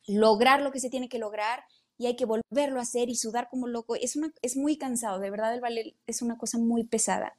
[0.06, 1.64] lograr lo que se tiene que lograr
[1.98, 3.94] y hay que volverlo a hacer y sudar como loco.
[3.96, 7.37] Es, una, es muy cansado, de verdad el ballet es una cosa muy pesada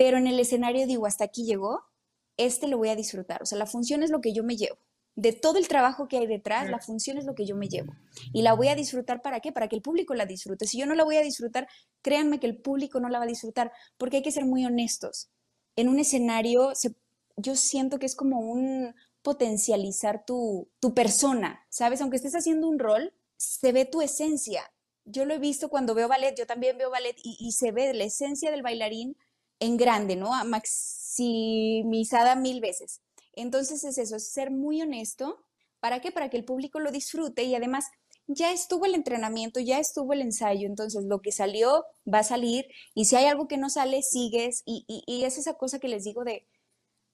[0.00, 1.82] pero en el escenario digo, hasta aquí llegó,
[2.38, 3.42] este lo voy a disfrutar.
[3.42, 4.78] O sea, la función es lo que yo me llevo.
[5.14, 7.92] De todo el trabajo que hay detrás, la función es lo que yo me llevo.
[8.32, 9.52] Y la voy a disfrutar para qué?
[9.52, 10.66] Para que el público la disfrute.
[10.66, 11.68] Si yo no la voy a disfrutar,
[12.00, 15.28] créanme que el público no la va a disfrutar, porque hay que ser muy honestos.
[15.76, 16.72] En un escenario,
[17.36, 22.00] yo siento que es como un potencializar tu, tu persona, ¿sabes?
[22.00, 24.72] Aunque estés haciendo un rol, se ve tu esencia.
[25.04, 27.92] Yo lo he visto cuando veo ballet, yo también veo ballet y, y se ve
[27.94, 29.16] la esencia del bailarín
[29.58, 30.30] en grande, ¿no?
[30.44, 33.00] Maximizada mil veces.
[33.32, 35.44] Entonces es eso, es ser muy honesto.
[35.80, 36.12] ¿Para qué?
[36.12, 37.86] Para que el público lo disfrute y además
[38.32, 42.66] ya estuvo el entrenamiento, ya estuvo el ensayo, entonces lo que salió va a salir
[42.94, 46.04] y si hay algo que no sale, sigues y, y, es esa cosa que les
[46.04, 46.46] digo de,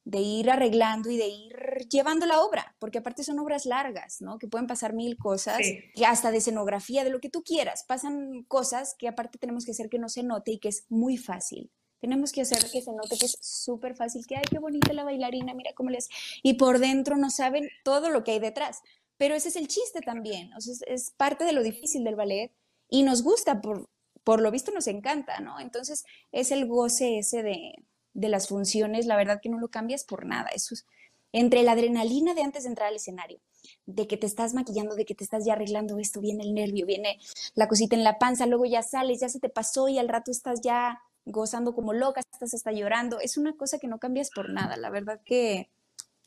[0.05, 4.39] de ir arreglando y de ir llevando la obra, porque aparte son obras largas, ¿no?
[4.39, 5.61] Que pueden pasar mil cosas,
[5.95, 9.73] y hasta de escenografía, de lo que tú quieras, pasan cosas que aparte tenemos que
[9.73, 11.73] hacer que no se note y que es muy fácil.
[11.99, 15.03] Tenemos que hacer que se note que es súper fácil, que, ay, qué bonita la
[15.03, 16.09] bailarina, mira cómo les...
[16.43, 18.83] Y por dentro no saben todo lo que hay detrás.
[19.19, 22.53] Pero ese es el chiste también, o sea, es, parte de lo difícil del ballet
[22.89, 23.89] y nos gusta, por,
[24.25, 25.59] por lo visto nos encanta, ¿no?
[25.61, 27.75] Entonces es el goce ese de,
[28.13, 30.49] de las funciones, la verdad que no lo cambias por nada.
[30.51, 30.87] Eso es
[31.33, 33.41] entre la adrenalina de antes de entrar al escenario,
[33.85, 36.87] de que te estás maquillando, de que te estás ya arreglando esto, viene el nervio,
[36.87, 37.19] viene
[37.55, 40.31] la cosita en la panza, luego ya sales, ya se te pasó y al rato
[40.31, 43.21] estás ya gozando como loca, estás hasta llorando.
[43.21, 44.77] Es una cosa que no cambias por nada.
[44.77, 45.69] La verdad que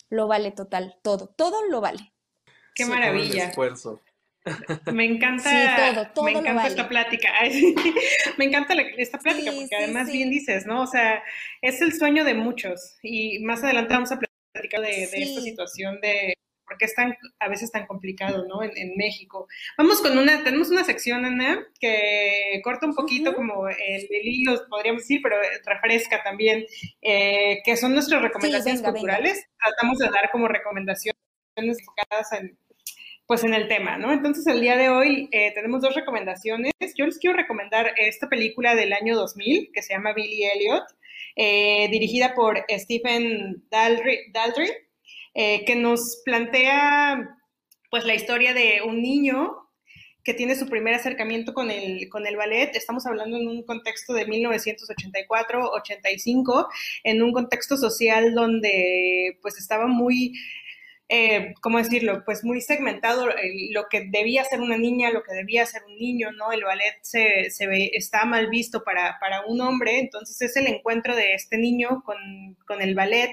[0.10, 2.14] lo vale total, todo, todo lo vale.
[2.80, 3.50] Qué maravilla.
[3.50, 4.02] esfuerzo.
[4.92, 5.50] Me encanta,
[6.24, 7.30] me encanta esta plática.
[8.38, 10.82] me encanta esta plática porque además bien dices, ¿no?
[10.82, 11.24] O sea,
[11.62, 14.20] es el sueño de muchos y más adelante vamos a
[14.54, 16.34] platicar de, esta situación de
[16.66, 18.64] por qué es tan, a veces tan complicado, ¿no?
[18.64, 19.48] En, México.
[19.78, 25.02] Vamos con una, tenemos una sección, Ana, que corta un poquito como el, hilo, podríamos
[25.02, 26.66] decir, pero refresca también,
[27.02, 29.46] eh, que son nuestras recomendaciones culturales.
[29.60, 31.18] Tratamos de dar como recomendaciones
[31.56, 32.58] enfocadas en
[33.30, 34.12] pues en el tema, ¿no?
[34.12, 36.74] Entonces el día de hoy eh, tenemos dos recomendaciones.
[36.98, 40.82] Yo les quiero recomendar esta película del año 2000 que se llama Billy Elliot,
[41.36, 44.72] eh, dirigida por Stephen Daldry,
[45.36, 47.38] eh, que nos plantea
[47.92, 49.58] pues la historia de un niño
[50.24, 52.76] que tiene su primer acercamiento con el, con el ballet.
[52.76, 56.68] Estamos hablando en un contexto de 1984-85,
[57.04, 60.34] en un contexto social donde pues estaba muy
[61.10, 62.24] eh, ¿cómo decirlo?
[62.24, 65.96] Pues muy segmentado eh, lo que debía ser una niña, lo que debía ser un
[65.98, 66.52] niño, ¿no?
[66.52, 70.68] El ballet se, se ve, está mal visto para, para, un hombre, entonces es el
[70.68, 73.32] encuentro de este niño con, con el ballet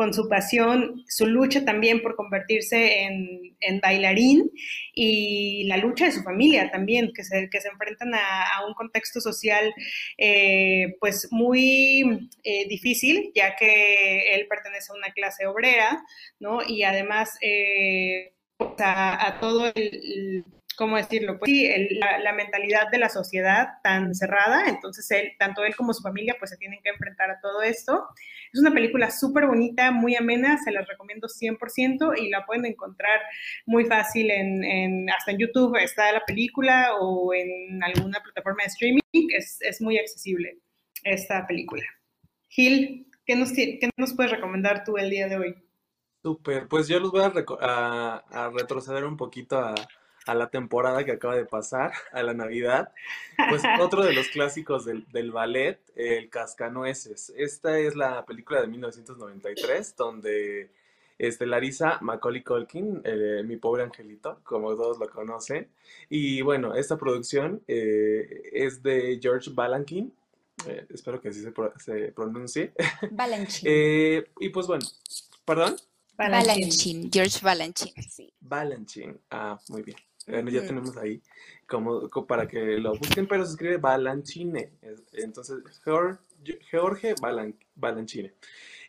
[0.00, 4.50] con su pasión, su lucha también por convertirse en, bailarín
[4.94, 9.20] y la lucha de su familia también, que se, que se enfrentan a, un contexto
[9.20, 9.74] social
[10.16, 16.02] eh, pues muy eh, difícil, ya que él pertenece a una clase obrera,
[16.38, 16.60] ¿no?
[16.66, 18.32] Y además eh,
[18.78, 20.46] a, todo el
[20.78, 21.38] ¿cómo decirlo?
[21.38, 26.02] Pues sí, la, mentalidad de la sociedad tan cerrada, entonces él, tanto él como su
[26.02, 28.06] familia pues se tienen que enfrentar a todo esto.
[28.52, 33.20] Es una película súper bonita, muy amena, se las recomiendo 100% y la pueden encontrar
[33.66, 39.00] muy fácil en, hasta en YouTube está la película o en alguna plataforma de streaming,
[39.12, 40.58] es, es muy accesible
[41.04, 41.84] esta película.
[42.48, 45.54] Gil, ¿qué nos, ¿qué nos puedes recomendar tú el día de hoy?
[46.22, 49.74] Súper, pues yo los voy a, a retroceder un poquito a,
[50.26, 52.92] a la temporada que acaba de pasar, a la Navidad,
[53.48, 57.32] pues otro de los clásicos del, del, ballet, El Cascanueces.
[57.36, 60.70] Esta es la película de 1993, donde
[61.20, 65.68] estelariza Macaulay Culkin, eh, mi pobre angelito, como todos lo conocen.
[66.08, 70.10] Y bueno, esta producción eh, es de George Balanchine,
[70.66, 72.72] eh, espero que así se, se pronuncie.
[73.10, 74.24] Balanchine.
[74.40, 74.86] y pues bueno,
[75.44, 75.76] ¿perdón?
[76.16, 78.02] Balanchine, George Balanchine.
[78.02, 78.32] Sí.
[78.40, 79.96] Balanchine, ah, muy bien.
[80.26, 81.22] Bueno, ya tenemos ahí
[81.66, 84.72] como, para que lo busquen, pero se escribe Balanchine.
[85.12, 85.58] Entonces,
[86.70, 87.14] George
[87.74, 88.34] Balanchine.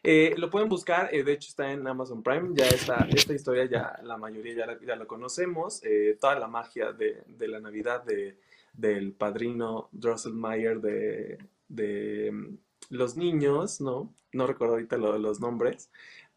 [0.04, 3.66] Eh, lo pueden buscar, eh, de hecho está en Amazon Prime, ya esta, esta historia
[3.66, 7.60] ya la mayoría ya la, ya la conocemos, eh, toda la magia de, de la
[7.60, 8.40] Navidad de,
[8.74, 12.58] del padrino Drosselmeyer de, de mm,
[12.90, 14.12] los niños, ¿no?
[14.34, 15.92] No recuerdo ahorita los nombres,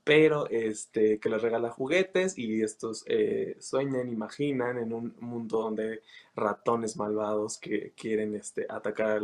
[0.04, 6.02] pero este, que les regala juguetes y estos eh, sueñan, imaginan en un mundo donde
[6.36, 9.22] ratones malvados que quieren este, atacar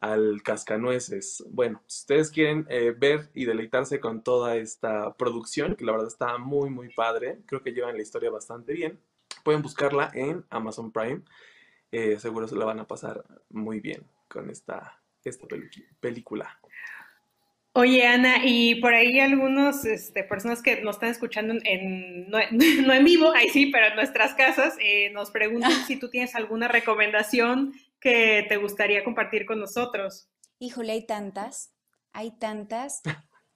[0.00, 1.44] al, cascanueces.
[1.50, 6.08] Bueno, si ustedes quieren eh, ver y deleitarse con toda esta producción, que la verdad
[6.08, 9.00] está muy, muy padre, creo que llevan la historia bastante bien,
[9.44, 11.22] pueden buscarla en Amazon Prime.
[11.90, 15.46] Eh, seguro se la van a pasar muy bien con esta, esta
[16.00, 16.58] película.
[17.74, 22.38] Oye, Ana, y por ahí algunos este, personas que nos están escuchando en, no,
[22.94, 26.68] en vivo, ahí sí, pero en nuestras casas, eh, nos preguntan si tú tienes alguna
[26.68, 30.28] recomendación que te gustaría compartir con nosotros.
[30.58, 31.72] Híjole, hay tantas,
[32.12, 33.00] hay tantas.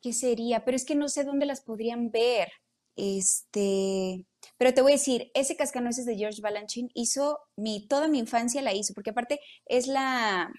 [0.01, 0.65] ¿Qué sería?
[0.65, 2.51] Pero es que no sé dónde las podrían ver.
[2.97, 4.25] Este,
[4.57, 8.63] pero te voy a decir, ese cascanueces de George Balanchine hizo mi, toda mi infancia
[8.63, 10.51] la hizo, porque aparte es la,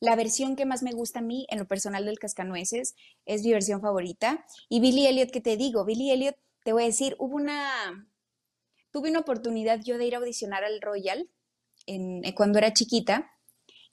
[0.00, 3.52] la versión que más me gusta a mí, en lo personal del Cascanueces, es mi
[3.52, 4.44] versión favorita.
[4.68, 5.84] Y Billy Elliot, ¿qué te digo?
[5.84, 8.08] Billy Elliot, te voy a decir, hubo una...
[8.90, 11.28] Tuve una oportunidad yo de ir a audicionar al Royal
[11.86, 13.28] en, eh, cuando era chiquita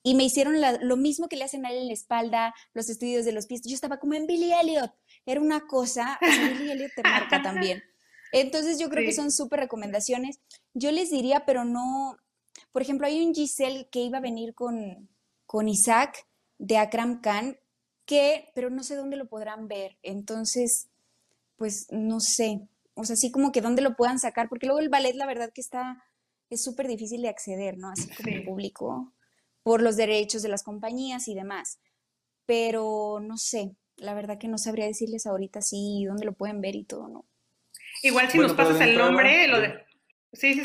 [0.03, 3.25] y me hicieron lo mismo que le hacen a él en la espalda, los estudios
[3.25, 3.61] de los pies.
[3.63, 4.91] Yo estaba como en Billy Elliot.
[5.25, 7.83] Era una cosa, Billy Elliot te marca también.
[8.31, 10.39] Entonces yo creo que son súper recomendaciones.
[10.73, 12.17] Yo les diría, pero no,
[12.71, 15.09] por ejemplo, hay un Giselle que iba a venir con,
[15.51, 16.25] con Isaac
[16.59, 17.57] de Akram Khan,
[18.05, 19.97] que, pero no sé dónde lo podrán ver.
[20.01, 20.87] Entonces,
[21.57, 22.61] pues no sé.
[22.93, 25.51] O sea, así como que dónde lo puedan sacar, porque luego el ballet, la verdad
[25.53, 26.05] que está,
[26.49, 27.89] es súper difícil de acceder, ¿no?
[27.89, 29.11] Así como el público,
[29.61, 31.81] por los derechos de las compañías y demás.
[32.45, 36.77] Pero no sé, la verdad que no sabría decirles ahorita sí dónde lo pueden ver
[36.77, 37.25] y todo, ¿no?
[38.03, 39.83] Igual si nos pasas el nombre, lo de...
[40.31, 40.61] Sí, sí,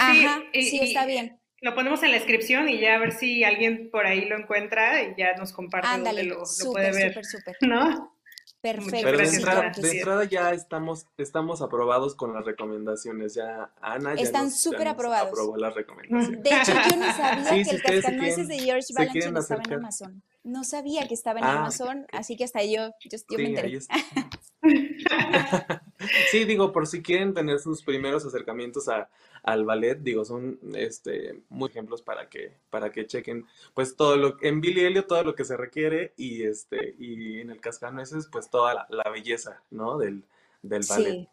[0.52, 0.62] sí.
[0.62, 1.35] sí, está bien.
[1.62, 5.02] Lo ponemos en la descripción y ya a ver si alguien por ahí lo encuentra
[5.02, 7.08] y ya nos comparte Ándale, lo, puede ver.
[7.12, 7.56] Súper, súper.
[7.68, 8.16] ¿No?
[8.60, 9.00] Perfecto.
[9.02, 13.34] Pero de entrada, de entrada ya estamos, estamos aprobados con las recomendaciones.
[13.34, 15.28] Ya Ana ya Están súper aprobados.
[15.28, 16.42] aprobó las recomendaciones.
[16.42, 19.72] De hecho, yo no sabía Sí, que si el cascanueces de George Balanchine estaba en.
[19.74, 20.22] Amazon.
[20.42, 23.78] No sabía que estaba en Ah, Amazon, así que hasta yo, yo, yo me enteré.
[26.30, 29.08] Sí, digo, por si quieren tener sus primeros acercamientos a,
[29.42, 34.36] al ballet, digo, son este muy ejemplos para que, para que chequen, pues todo lo,
[34.42, 38.50] en Billy Elliot todo lo que se requiere y este, y en el Cascanueces, pues
[38.50, 39.96] toda la, la belleza, ¿no?
[39.96, 40.22] Del,
[40.62, 41.12] del ballet.
[41.12, 41.28] Sí,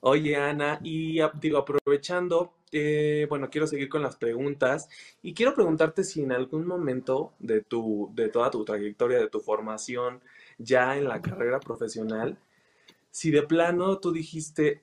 [0.00, 4.88] Oye, Ana, y digo, aprovechando, eh, bueno, quiero seguir con las preguntas
[5.22, 9.40] y quiero preguntarte si en algún momento de tu, de toda tu trayectoria, de tu
[9.40, 10.20] formación
[10.58, 12.38] ya en la carrera profesional,
[13.10, 14.82] si de plano tú dijiste,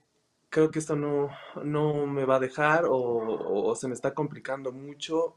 [0.49, 1.29] creo que esto no,
[1.63, 5.35] no me va a dejar o, o se me está complicando mucho,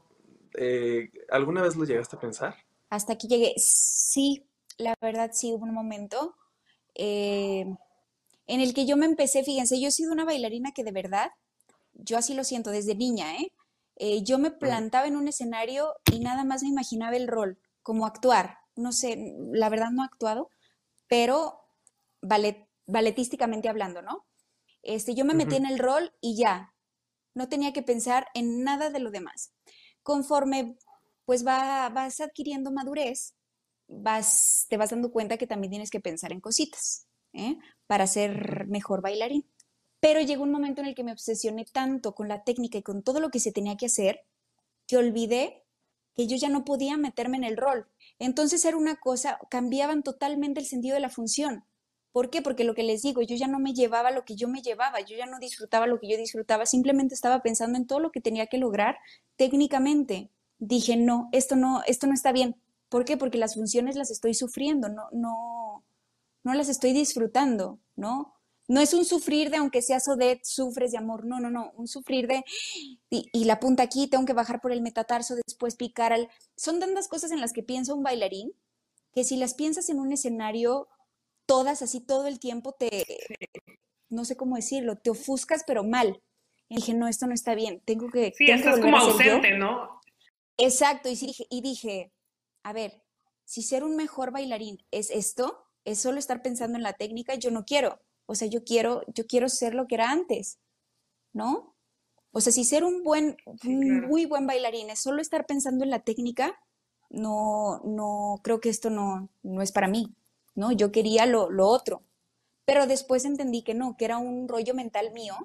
[0.55, 2.55] eh, ¿alguna vez lo llegaste a pensar?
[2.89, 3.53] hasta aquí llegué.
[3.57, 4.45] Sí,
[4.77, 6.35] la verdad sí hubo un momento
[6.95, 7.65] eh,
[8.47, 11.31] en el que yo me empecé, fíjense, yo he sido una bailarina que de verdad,
[11.93, 13.51] yo así lo siento desde niña, ¿eh?
[13.99, 18.05] Eh, yo me plantaba en un escenario y nada más me imaginaba el rol, como
[18.05, 18.59] actuar.
[18.77, 20.49] No sé, la verdad no he actuado,
[21.07, 21.61] pero
[22.21, 24.25] ballet, balletísticamente hablando, ¿no?
[24.83, 26.73] Este, yo me metí en el rol y ya,
[27.33, 29.53] no tenía que pensar en nada de lo demás.
[30.01, 30.77] Conforme
[31.27, 33.35] pues va, vas adquiriendo madurez,
[33.87, 37.57] vas, te vas dando cuenta que también tienes que pensar en cositas, ¿eh?
[37.85, 39.45] Para ser mejor bailarín.
[39.99, 43.03] Pero llegó un momento en el que me obsesioné tanto con la técnica y con
[43.03, 44.21] todo lo que se tenía que hacer,
[44.87, 45.65] que olvidé
[46.17, 47.87] que yo ya no podía meterme en el rol.
[48.17, 51.63] Entonces era una cosa, cambiaban totalmente el sentido de la función.
[52.11, 52.41] ¿Por qué?
[52.41, 54.99] Porque lo que les digo, yo ya no me llevaba lo que yo me llevaba,
[55.01, 58.21] yo ya no disfrutaba lo que yo disfrutaba, simplemente estaba pensando en todo lo que
[58.21, 58.97] tenía que lograr
[59.35, 60.31] técnicamente.
[60.57, 62.55] Dije, no, esto no, esto no está bien.
[62.89, 63.17] ¿Por qué?
[63.17, 65.83] Porque las funciones las estoy sufriendo, no, no,
[66.43, 68.33] no las estoy disfrutando, ¿no?
[68.67, 71.87] No es un sufrir de aunque seas Odette, sufres de amor, no, no, no, un
[71.87, 72.43] sufrir de
[73.09, 76.29] y, y la punta aquí, tengo que bajar por el metatarso, después picar al...
[76.55, 78.51] Son tantas cosas en las que piensa un bailarín
[79.13, 80.89] que si las piensas en un escenario,
[81.45, 83.05] todas así todo el tiempo te,
[84.09, 86.21] no sé cómo decirlo, te ofuscas pero mal.
[86.69, 89.03] Y dije, no, esto no está bien, tengo que, Sí, tengo estás como yo.
[89.05, 90.01] ausente, ¿no?
[90.57, 92.11] Exacto, y, dije, y dije,
[92.63, 93.01] a ver,
[93.45, 97.51] si ser un mejor bailarín es esto, es solo estar pensando en la técnica, yo
[97.51, 98.01] no quiero.
[98.27, 100.59] O sea, yo quiero, yo quiero ser lo que era antes,
[101.33, 101.75] ¿no?
[102.31, 105.89] O sea, si ser un buen, un muy buen bailarín es solo estar pensando en
[105.89, 106.59] la técnica,
[107.09, 110.13] no, no, creo que esto no, no es para mí,
[110.53, 110.71] ¿no?
[110.71, 112.03] Yo quería lo, lo otro.
[112.65, 115.35] Pero después entendí que no, que era un rollo mental mío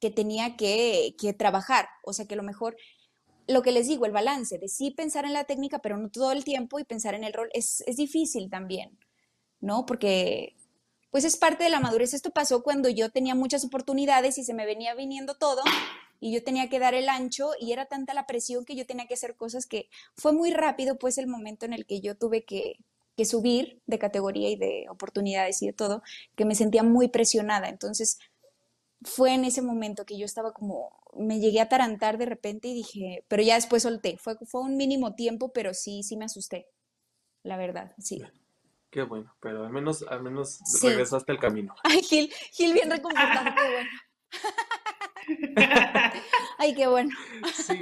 [0.00, 1.88] que tenía que, que trabajar.
[2.04, 2.76] O sea, que lo mejor,
[3.46, 6.32] lo que les digo, el balance de sí pensar en la técnica, pero no todo
[6.32, 8.98] el tiempo y pensar en el rol, es, es difícil también,
[9.60, 9.86] ¿no?
[9.86, 10.56] Porque,
[11.12, 12.14] pues es parte de la madurez.
[12.14, 15.62] Esto pasó cuando yo tenía muchas oportunidades y se me venía viniendo todo
[16.20, 19.06] y yo tenía que dar el ancho y era tanta la presión que yo tenía
[19.06, 22.44] que hacer cosas que fue muy rápido, pues el momento en el que yo tuve
[22.44, 22.78] que,
[23.24, 26.02] subir de categoría y de oportunidades y de todo,
[26.34, 27.68] que me sentía muy presionada.
[27.68, 28.18] Entonces,
[29.02, 32.74] fue en ese momento que yo estaba como, me llegué a atarantar de repente y
[32.74, 34.16] dije, pero ya después solté.
[34.16, 36.66] Fue, fue un mínimo tiempo, pero sí, sí me asusté,
[37.44, 38.20] la verdad, sí.
[38.92, 40.86] Qué bueno, pero al menos, al menos Sí.
[40.86, 41.74] regresaste al camino.
[41.82, 43.90] Ay, Gil, Gil bien reconfortado, qué bueno.
[46.58, 47.10] Ay, qué bueno.
[47.54, 47.78] Sí,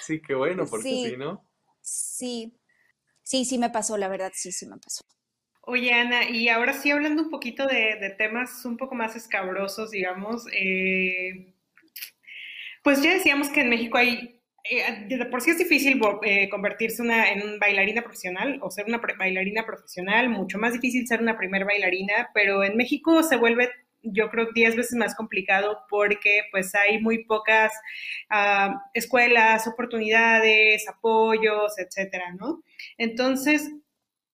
[0.00, 1.10] sí, qué bueno, porque Sí.
[1.10, 1.46] sí, ¿no?
[1.82, 2.58] Sí,
[3.22, 5.04] sí, sí me pasó, la verdad, sí, sí me pasó.
[5.60, 9.90] Oye, Ana, y ahora sí hablando un poquito de, de temas un poco más escabrosos,
[9.90, 11.54] digamos, eh,
[12.82, 17.02] pues ya decíamos que en México hay, eh, de por sí es difícil eh, convertirse
[17.02, 21.36] una, en bailarina profesional o ser una pre- bailarina profesional, mucho más difícil ser una
[21.38, 23.70] primer bailarina, pero en México se vuelve,
[24.02, 27.72] yo creo, 10 veces más complicado porque pues hay muy pocas
[28.30, 32.62] ah, escuelas, oportunidades, apoyos, etcétera, ¿no?
[32.98, 33.70] Entonces,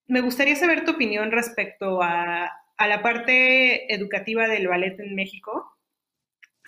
[0.07, 5.73] me gustaría saber tu opinión respecto a, a la parte educativa del ballet en México,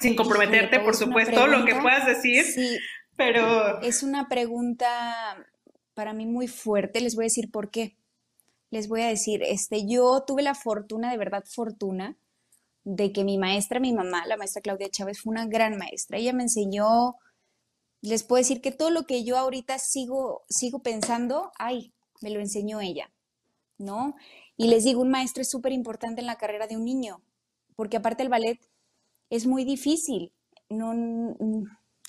[0.01, 2.79] sin comprometerte, por es una supuesto, lo que puedas decir, Sí,
[3.19, 5.37] pero es una pregunta
[5.95, 7.01] para mí muy fuerte.
[7.01, 7.97] Les voy a decir por qué.
[8.71, 12.17] Les voy a decir, este, yo tuve la fortuna, de verdad fortuna,
[12.85, 16.17] de que mi maestra, mi mamá, la maestra Claudia Chávez, fue una gran maestra.
[16.17, 17.17] Ella me enseñó,
[18.03, 22.39] les puedo decir que todo lo que yo ahorita sigo, sigo pensando, ay, me lo
[22.39, 23.11] enseñó ella,
[23.79, 24.15] ¿no?
[24.57, 27.21] Y les digo, un maestro es súper importante en la carrera de un niño,
[27.75, 28.61] porque aparte el ballet
[29.29, 30.33] es muy difícil.
[30.69, 30.95] No,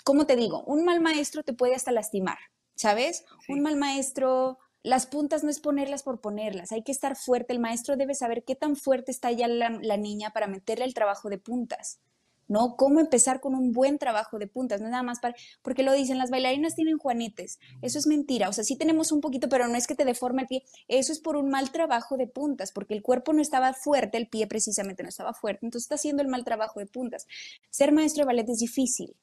[0.10, 0.64] ¿cómo te digo?
[0.64, 2.40] Un mal maestro te puede hasta lastimar,
[2.74, 3.26] ¿sabes?
[3.46, 3.54] Sí.
[3.54, 7.60] Un mal maestro las puntas no es ponerlas por ponerlas, hay que estar fuerte, el
[7.60, 11.30] maestro debe saber qué tan fuerte está ya la, la niña para meterle el trabajo
[11.30, 12.00] de puntas.
[12.48, 12.76] ¿no?
[12.76, 15.94] Cómo empezar con un buen trabajo de puntas, no es nada más para, porque lo
[15.94, 19.68] dicen, las bailarinas tienen juanetes, eso es mentira, o sea, sí tenemos un poquito, pero
[19.68, 22.72] no es que te deforme el pie, eso es por un mal trabajo de puntas,
[22.72, 26.24] porque el cuerpo no estaba fuerte, el pie precisamente no estaba fuerte, entonces está haciendo
[26.24, 27.28] el mal trabajo de puntas.
[27.70, 29.16] Ser maestro de ballet es difícil,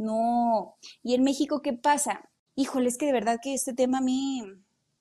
[0.00, 2.30] no, y en México, ¿qué pasa?
[2.54, 4.42] Híjole, es que de verdad que este tema a mí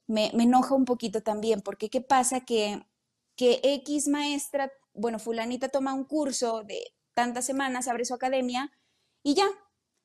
[0.08, 2.42] me, me enoja un poquito también, porque ¿qué pasa?
[2.42, 2.86] Que,
[3.38, 6.84] que X maestra, bueno, fulanita toma un curso de
[7.14, 8.74] tantas semanas, abre su academia
[9.24, 9.48] y ya,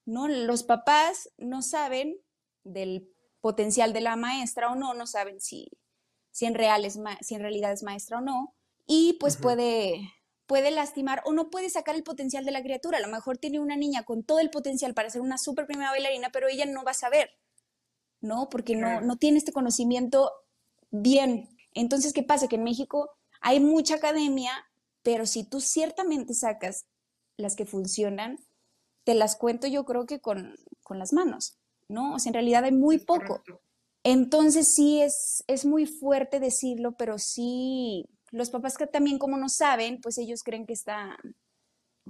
[0.07, 0.29] ¿no?
[0.29, 2.17] Los papás no saben
[2.63, 5.73] del potencial de la maestra o no, no saben si,
[6.31, 8.55] si, en, real es si en realidad es maestra o no,
[8.87, 10.13] y pues puede,
[10.47, 12.99] puede lastimar o no puede sacar el potencial de la criatura.
[12.99, 15.91] A lo mejor tiene una niña con todo el potencial para ser una súper primera
[15.91, 17.31] bailarina, pero ella no va a saber,
[18.21, 18.49] ¿no?
[18.49, 20.31] Porque no, no tiene este conocimiento
[20.91, 21.49] bien.
[21.73, 22.49] Entonces, ¿qué pasa?
[22.49, 24.53] Que en México hay mucha academia,
[25.03, 26.87] pero si tú ciertamente sacas
[27.37, 28.39] las que funcionan,
[29.05, 30.55] te las cuento yo creo que con,
[30.91, 32.15] las manos, ¿no?
[32.15, 33.43] O sea, en realidad hay muy poco.
[34.03, 39.49] Entonces sí es, es muy fuerte decirlo, pero sí, los papás que también como no
[39.49, 41.17] saben, pues ellos creen que está,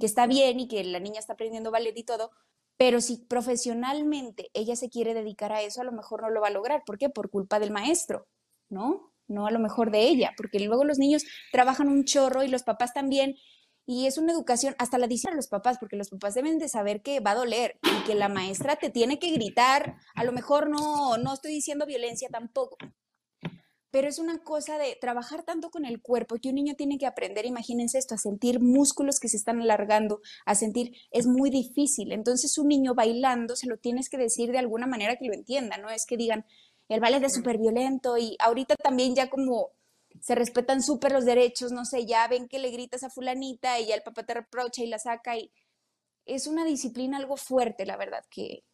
[0.00, 2.30] que está bien y que la niña está aprendiendo ballet y todo,
[2.78, 6.48] pero si profesionalmente ella se quiere dedicar a eso, a lo mejor no lo va
[6.48, 6.82] a lograr.
[6.84, 7.10] ¿Por qué?
[7.10, 8.26] Por culpa del maestro,
[8.70, 9.12] ¿no?
[9.28, 12.62] No a lo mejor de ella, porque luego los niños trabajan un chorro y los
[12.62, 13.36] papás también,
[13.86, 16.70] y es una educación, hasta la dicen a los papás, porque los papás deben de
[16.70, 19.96] saber que va a doler y que la maestra te tiene que gritar.
[20.14, 22.78] A lo mejor no, no estoy diciendo violencia tampoco,
[23.94, 27.06] pero es una cosa de trabajar tanto con el cuerpo que un niño tiene que
[27.06, 32.10] aprender, imagínense esto, a sentir músculos que se están alargando, a sentir, es muy difícil.
[32.10, 35.76] Entonces un niño bailando se lo tienes que decir de alguna manera que lo entienda,
[35.76, 36.44] no es que digan,
[36.88, 39.70] el ballet es súper violento y ahorita también ya como
[40.20, 43.86] se respetan súper los derechos, no sé, ya ven que le gritas a fulanita y
[43.86, 45.52] ya el papá te reprocha y la saca y
[46.26, 48.64] es una disciplina algo fuerte, la verdad, que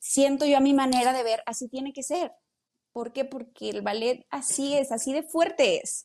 [0.00, 2.32] siento yo a mi manera de ver, así tiene que ser.
[2.94, 3.26] ¿Por qué?
[3.26, 6.04] Porque el ballet así es, así de fuerte es.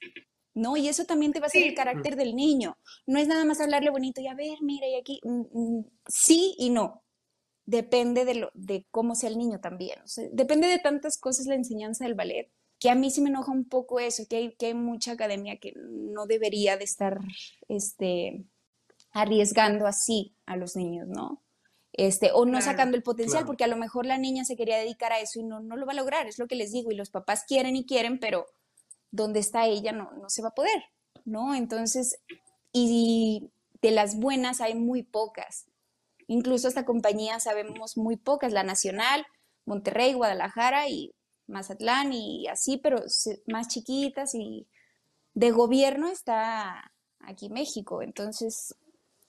[0.54, 0.76] ¿no?
[0.76, 2.78] Y eso también te va a ser el carácter del niño.
[3.08, 6.56] No es nada más hablarle bonito y a ver, mira, y aquí, mm, mm, sí
[6.58, 7.04] y no.
[7.66, 10.00] Depende de, lo, de cómo sea el niño también.
[10.34, 13.66] depende de tantas cosas la enseñanza del ballet que a mí sí me enoja un
[13.66, 17.20] poco eso, que hay, que hay mucha academia que no debería de estar
[17.68, 18.46] este,
[19.12, 21.44] arriesgando así a los niños, ¿no?
[22.00, 25.12] Este, o no sacando el potencial, porque a lo mejor la niña se quería dedicar
[25.12, 26.96] a eso y no, no lo va a lograr, es lo que les digo, y
[26.96, 28.46] los papás quieren y quieren, pero
[29.12, 30.82] donde está ella no, no se va a poder,
[31.26, 31.54] ¿no?
[31.54, 32.22] Entonces,
[32.72, 35.66] y de las buenas hay muy pocas.
[36.28, 39.26] Incluso esta compañía sabemos muy pocas, la Nacional,
[39.66, 41.14] Monterrey, Guadalajara y
[41.48, 43.04] Mazatlán y así, pero
[43.48, 44.68] más chiquitas y
[45.34, 48.02] de gobierno está aquí México.
[48.02, 48.74] Entonces,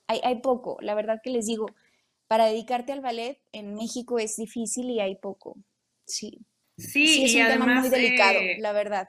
[0.07, 0.79] hay, hay poco.
[0.83, 1.67] La verdad que les digo,
[2.31, 5.59] para dedicarte al ballet en México es difícil y hay poco.
[6.07, 6.47] Sí.
[6.79, 9.09] Sí, es un tema muy delicado, la verdad.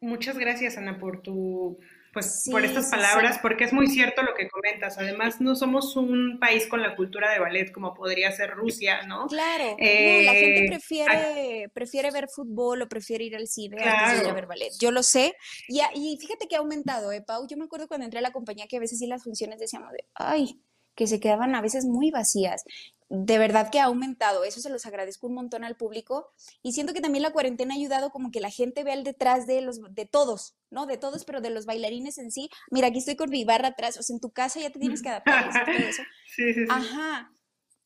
[0.00, 1.78] Muchas gracias, Ana, por tu
[2.12, 4.98] pues por estas palabras, porque es muy cierto lo que comentas.
[4.98, 9.28] Además, no somos un país con la cultura de ballet como podría ser Rusia, ¿no?
[9.28, 14.24] Claro, la gente eh, prefiere, prefiere ver fútbol o prefiere ir al cine antes de
[14.24, 14.72] ir a ver ballet.
[14.80, 15.36] Yo lo sé.
[15.68, 17.46] Y, y fíjate que ha aumentado, ¿eh, Pau?
[17.46, 19.92] Yo me acuerdo cuando entré a la compañía que a veces sí las funciones decíamos
[19.92, 20.60] de, ay,
[20.96, 22.64] que se quedaban a veces muy vacías
[23.08, 24.44] de verdad que ha aumentado.
[24.44, 26.32] Eso se los agradezco un montón al público.
[26.62, 29.46] Y siento que también la cuarentena ha ayudado como que la gente vea el detrás
[29.46, 30.86] de los, de todos, ¿no?
[30.86, 32.50] De todos, pero de los bailarines en sí.
[32.70, 33.96] Mira, aquí estoy con mi barra atrás.
[33.98, 36.02] O sea, en tu casa ya te tienes que adaptar a todo eso.
[36.34, 36.66] Sí, sí, sí.
[36.68, 37.32] Ajá.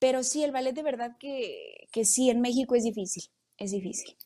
[0.00, 3.24] Pero sí, el ballet de verdad que, que sí, en México es difícil.
[3.58, 4.16] Es difícil.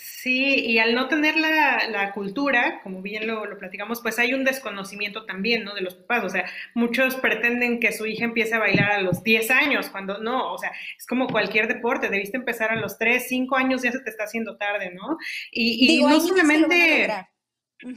[0.00, 4.44] Sí, y al no tener la, cultura, como bien lo, lo, platicamos, pues hay un
[4.44, 5.74] desconocimiento también, ¿no?
[5.74, 6.24] De los papás.
[6.24, 10.18] O sea, muchos pretenden que su hija empiece a bailar a los 10 años, cuando
[10.18, 13.90] no, o sea, es como cualquier deporte, debiste empezar a los 3, 5 años, ya
[13.90, 15.18] se te está haciendo tarde, ¿no?
[15.50, 17.26] Y, no solamente...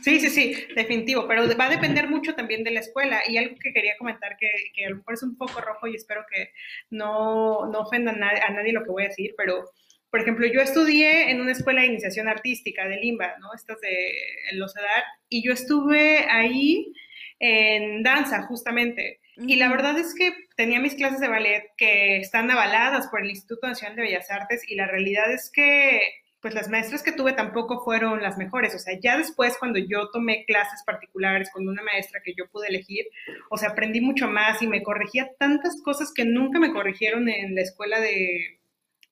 [0.03, 3.21] Sí, sí, sí, definitivo, pero va a depender mucho también de la escuela.
[3.27, 5.95] Y algo que quería comentar que, que a lo mejor es un poco rojo y
[5.95, 6.51] espero que
[6.91, 9.71] no, no ofenda a a nadie lo que voy a decir, pero
[10.11, 13.53] por ejemplo, yo estudié en una escuela de iniciación artística de Limba, ¿no?
[13.55, 14.13] Estas de
[14.53, 16.91] los EDAR, y yo estuve ahí
[17.39, 19.21] en danza, justamente.
[19.37, 23.29] Y la verdad es que tenía mis clases de ballet que están avaladas por el
[23.29, 26.01] Instituto Nacional de Bellas Artes y la realidad es que
[26.41, 28.73] pues las maestras que tuve tampoco fueron las mejores.
[28.75, 32.67] O sea, ya después cuando yo tomé clases particulares con una maestra que yo pude
[32.67, 33.05] elegir,
[33.49, 37.53] o sea, aprendí mucho más y me corregía tantas cosas que nunca me corrigieron en
[37.53, 38.59] la escuela de,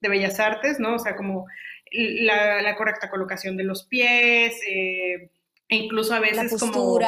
[0.02, 0.96] de Bellas Artes, ¿no?
[0.96, 1.46] O sea, como
[1.92, 5.30] la, correcta colocación de los pies, eh,
[5.68, 6.72] e incluso a veces la postura.
[6.72, 7.00] como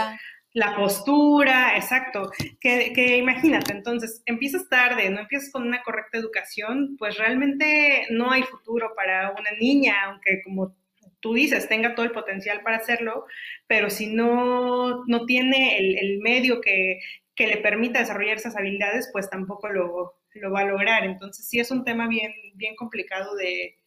[0.54, 2.32] la postura, exacto.
[2.60, 8.32] Que, que, imagínate, entonces empiezas tarde, no empiezas con una correcta educación, pues realmente no
[8.32, 10.76] hay futuro para una niña, aunque como
[11.22, 13.26] tú dices, tenga todo el potencial para hacerlo,
[13.68, 17.00] pero si no, no tiene el, medio que,
[17.36, 21.04] que, le permita desarrollar esas habilidades, pues tampoco lo, lo, va a lograr.
[21.04, 23.78] Entonces sí es un tema bien, bien complicado de,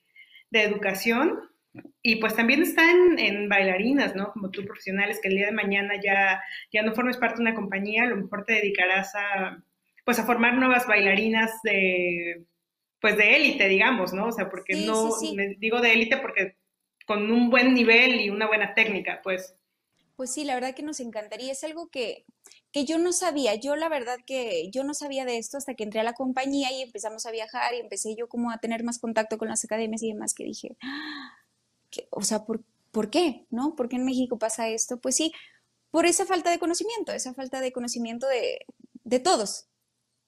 [0.51, 1.41] de educación.
[2.03, 4.33] Y pues también están en bailarinas, ¿no?
[4.33, 6.41] Como tú profesionales, que el día de mañana ya,
[6.73, 9.65] ya no formes parte de una compañía, a lo mejor te dedicarás a,
[10.05, 12.45] pues a formar nuevas bailarinas de,
[13.01, 14.29] pues de élite, digamos, ¿no?
[14.29, 15.11] O sea, porque no,
[15.59, 16.57] digo de élite porque
[17.07, 19.57] con un buen nivel y una buena técnica, pues.
[20.17, 21.53] Pues sí, la verdad que nos encantaría.
[21.53, 22.25] Es algo que,
[22.75, 23.55] que yo no sabía.
[23.55, 26.73] Yo la verdad que yo no sabía de esto hasta que entré a la compañía
[26.73, 30.03] y empezamos a viajar y empecé yo como a tener más contacto con las academias
[30.03, 31.39] y demás que dije, ¡Ah!
[32.11, 33.47] o sea, ¿por, ¿por qué?
[33.51, 33.77] ¿No?
[33.77, 34.97] ¿Por qué en México pasa esto?
[34.97, 35.33] Pues sí,
[35.93, 38.67] por esa falta de conocimiento, esa falta de conocimiento de,
[39.05, 39.69] de todos,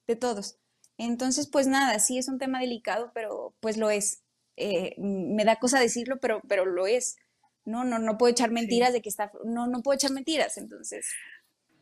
[0.07, 0.57] de todos.
[0.97, 4.21] Entonces, pues nada, sí es un tema delicado, pero pues lo es.
[4.55, 7.17] Eh, me da cosa decirlo, pero, pero lo es.
[7.65, 11.07] No, no, no puedo echar mentiras de que está, no, no puedo echar mentiras, entonces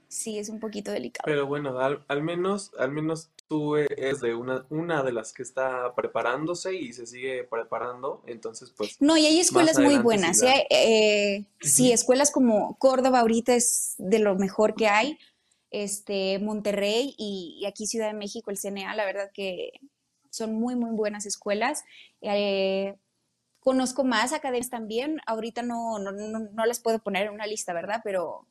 [0.07, 1.23] sí es un poquito delicado.
[1.25, 5.93] Pero bueno, al, menos, al menos tú eres de una, una de las que está
[5.95, 9.01] preparándose y se sigue preparando, entonces pues...
[9.01, 14.19] No, y hay escuelas muy buenas, sí, eh, sí, escuelas como Córdoba ahorita es de
[14.19, 15.17] lo mejor que hay,
[15.71, 19.73] este, Monterrey y, y aquí Ciudad de México, el CNA, la verdad que
[20.35, 21.83] son muy, muy buenas escuelas.
[22.21, 22.95] Eh,
[23.59, 28.01] conozco más academias también, ahorita no, no, no, las puedo poner en una lista, ¿verdad?
[28.03, 28.45] Pero,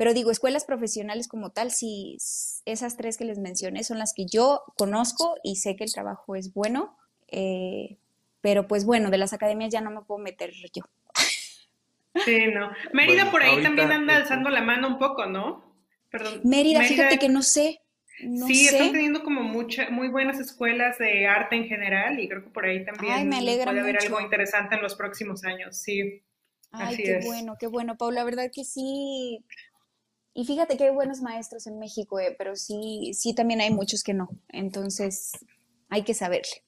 [0.00, 2.16] pero digo, escuelas profesionales como tal, sí,
[2.64, 6.36] esas tres que les mencioné son las que yo conozco y sé que el trabajo
[6.36, 6.96] es bueno,
[7.28, 7.98] eh,
[8.40, 10.84] pero pues bueno, de las academias ya no me puedo meter yo.
[12.24, 12.70] Sí, no.
[12.94, 15.76] Mérida por ahí también anda alzando la mano un poco, ¿no?
[16.10, 16.40] Perdón.
[16.44, 17.82] Mérida, fíjate que no sé
[18.46, 22.50] sí, están teniendo como mucha, muy buenas escuelas de arte en general y creo que
[22.50, 26.22] por ahí también puede haber algo interesante en los próximos años, sí.
[26.72, 29.44] Ay, qué bueno, qué bueno, Paula, la verdad que sí.
[30.32, 34.02] Y fíjate que hay buenos maestros en México, eh, pero sí, sí también hay muchos
[34.02, 34.28] que no.
[34.48, 35.32] Entonces,
[35.88, 36.64] hay que saberle.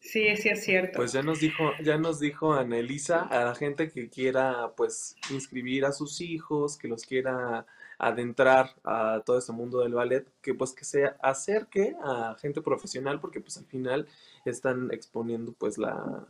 [0.00, 0.96] Sí, sí es cierto.
[0.96, 5.84] Pues ya nos dijo, ya nos dijo Anelisa, a la gente que quiera pues inscribir
[5.84, 7.66] a sus hijos, que los quiera
[7.98, 13.20] adentrar a todo este mundo del ballet, que pues que se acerque a gente profesional,
[13.20, 14.06] porque pues al final
[14.44, 16.26] están exponiendo pues la,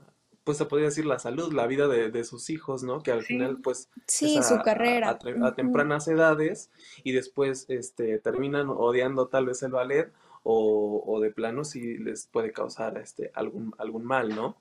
[0.47, 3.03] pues se podría decir la salud, la vida de, sus hijos, ¿no?
[3.03, 6.71] Que al final pues sí, su carrera a, tempranas edades
[7.03, 10.13] y después este terminan odiando tal vez el ballet
[10.45, 14.57] o, de plano si les puede causar este algún algún mal, ¿no?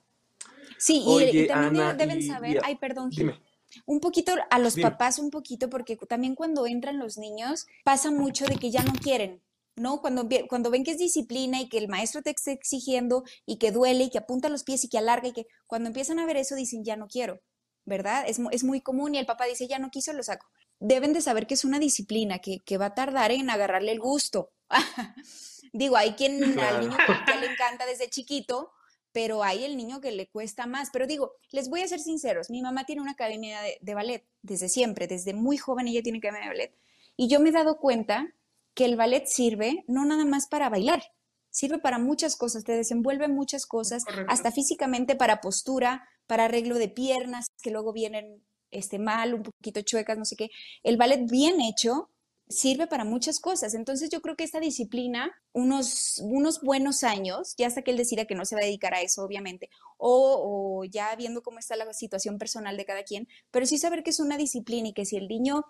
[0.80, 3.40] Sí, y, también deben saber, ay, perdón, dime.
[3.86, 8.46] Un poquito a los papás, un poquito, porque también cuando entran los niños pasa mucho
[8.46, 9.40] de que ya no quieren,
[9.76, 10.02] ¿no?
[10.02, 13.72] Cuando, cuando ven que es disciplina y que el maestro te está exigiendo y que
[13.72, 16.38] duele y que apunta los pies y que alarga y que cuando empiezan a ver
[16.38, 17.42] eso dicen ya no quiero,
[17.86, 18.26] ¿verdad?
[18.28, 20.48] Es, es muy común y el papá dice ya no quiso, lo saco.
[20.80, 24.00] Deben de saber que es una disciplina, que, que va a tardar en agarrarle el
[24.00, 24.52] gusto.
[25.74, 28.72] Digo, hay quien al niño que le encanta desde chiquito,
[29.12, 30.90] pero hay el niño que le cuesta más.
[30.92, 34.70] Pero digo, les voy a ser sinceros, mi mamá tiene una academia de, ballet desde
[34.70, 36.76] siempre, desde muy joven ella tiene academia de ballet.
[37.18, 38.34] Y yo me he dado cuenta
[38.76, 41.02] que el ballet sirve no nada más para bailar,
[41.50, 46.90] sirve para muchas cosas, te desenvuelve muchas cosas, hasta físicamente para postura, para arreglo de
[46.90, 50.50] piernas que luego vienen este, mal, un poquito chuecas, no sé qué.
[50.84, 52.10] El ballet bien hecho
[52.50, 53.74] sirve para muchas cosas.
[53.74, 58.26] Entonces yo creo que esta disciplina, unos, unos buenos años, ya hasta que él decida
[58.26, 61.92] que no se va a dedicar a eso, obviamente, o, ya viendo cómo está la
[61.94, 65.18] situación personal de cada quien, pero sí saber que es una disciplina y que si
[65.18, 65.66] el niño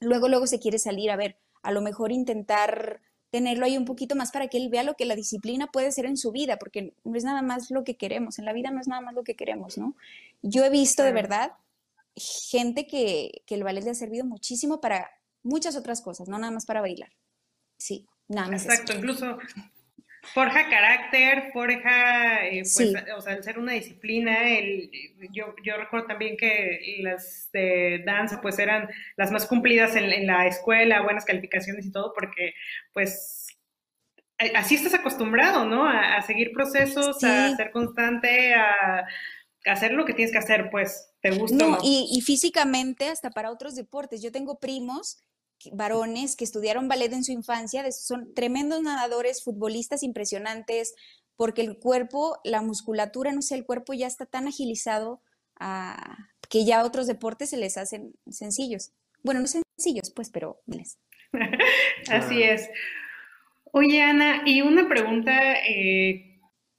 [0.00, 3.00] luego, luego se quiere salir, a ver, a lo mejor intentar
[3.30, 6.06] tenerlo ahí un poquito más para que él vea lo que la disciplina puede ser
[6.06, 8.80] en su vida, porque no es nada más lo que queremos, en la vida no
[8.80, 9.96] es nada más lo que queremos, ¿no?
[10.42, 11.52] Yo he visto de verdad
[12.14, 15.10] gente que, que el ballet le ha servido muchísimo para
[15.42, 17.10] muchas otras cosas, no nada más para bailar.
[17.78, 18.64] Sí, nada más.
[18.64, 19.38] Exacto, incluso
[20.32, 24.90] forja carácter, forja, eh, pues, o sea, al ser una disciplina, el,
[25.32, 30.46] yo, yo recuerdo también que las de danza pues eran las más cumplidas en, la
[30.46, 32.54] escuela, buenas calificaciones y todo, porque
[32.92, 33.46] pues
[34.54, 35.88] así estás acostumbrado, ¿no?
[35.88, 39.06] A, seguir procesos, a ser constante, a,
[39.64, 41.56] hacer lo que tienes que hacer, pues, te gusta.
[41.56, 44.22] No, Y, y, físicamente hasta para otros deportes.
[44.22, 45.24] Yo tengo primos
[45.72, 50.94] varones que estudiaron ballet en su infancia, son tremendos nadadores, futbolistas impresionantes,
[51.36, 55.20] porque el cuerpo, la musculatura, no sé, el cuerpo ya está tan agilizado
[55.58, 58.92] a, que ya otros deportes se les hacen sencillos.
[59.22, 60.62] Bueno, no sencillos, pues, pero
[62.10, 62.68] Así es.
[63.72, 66.38] Oye, Ana, y una pregunta, eh,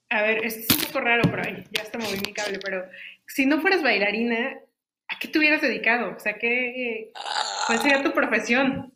[0.09, 2.85] a ver, esto es un poco raro, pero ahí ya está moví mi cable, pero
[3.27, 4.59] si no fueras bailarina,
[5.17, 6.15] ¿a qué te hubieras dedicado?
[6.15, 7.11] O sea, ¿qué,
[7.65, 8.93] ¿cuál sería tu profesión?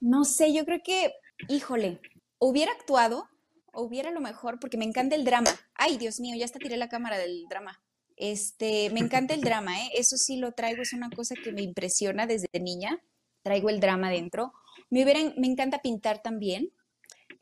[0.00, 1.12] No sé, yo creo que,
[1.48, 2.00] híjole,
[2.38, 3.28] hubiera actuado,
[3.74, 5.50] hubiera lo mejor, porque me encanta el drama.
[5.74, 7.82] Ay, Dios mío, ya hasta tiré la cámara del drama.
[8.16, 9.90] Este, me encanta el drama, ¿eh?
[9.94, 13.00] Eso sí lo traigo, es una cosa que me impresiona desde niña.
[13.42, 14.52] Traigo el drama dentro.
[14.90, 16.72] Me, me encanta pintar también.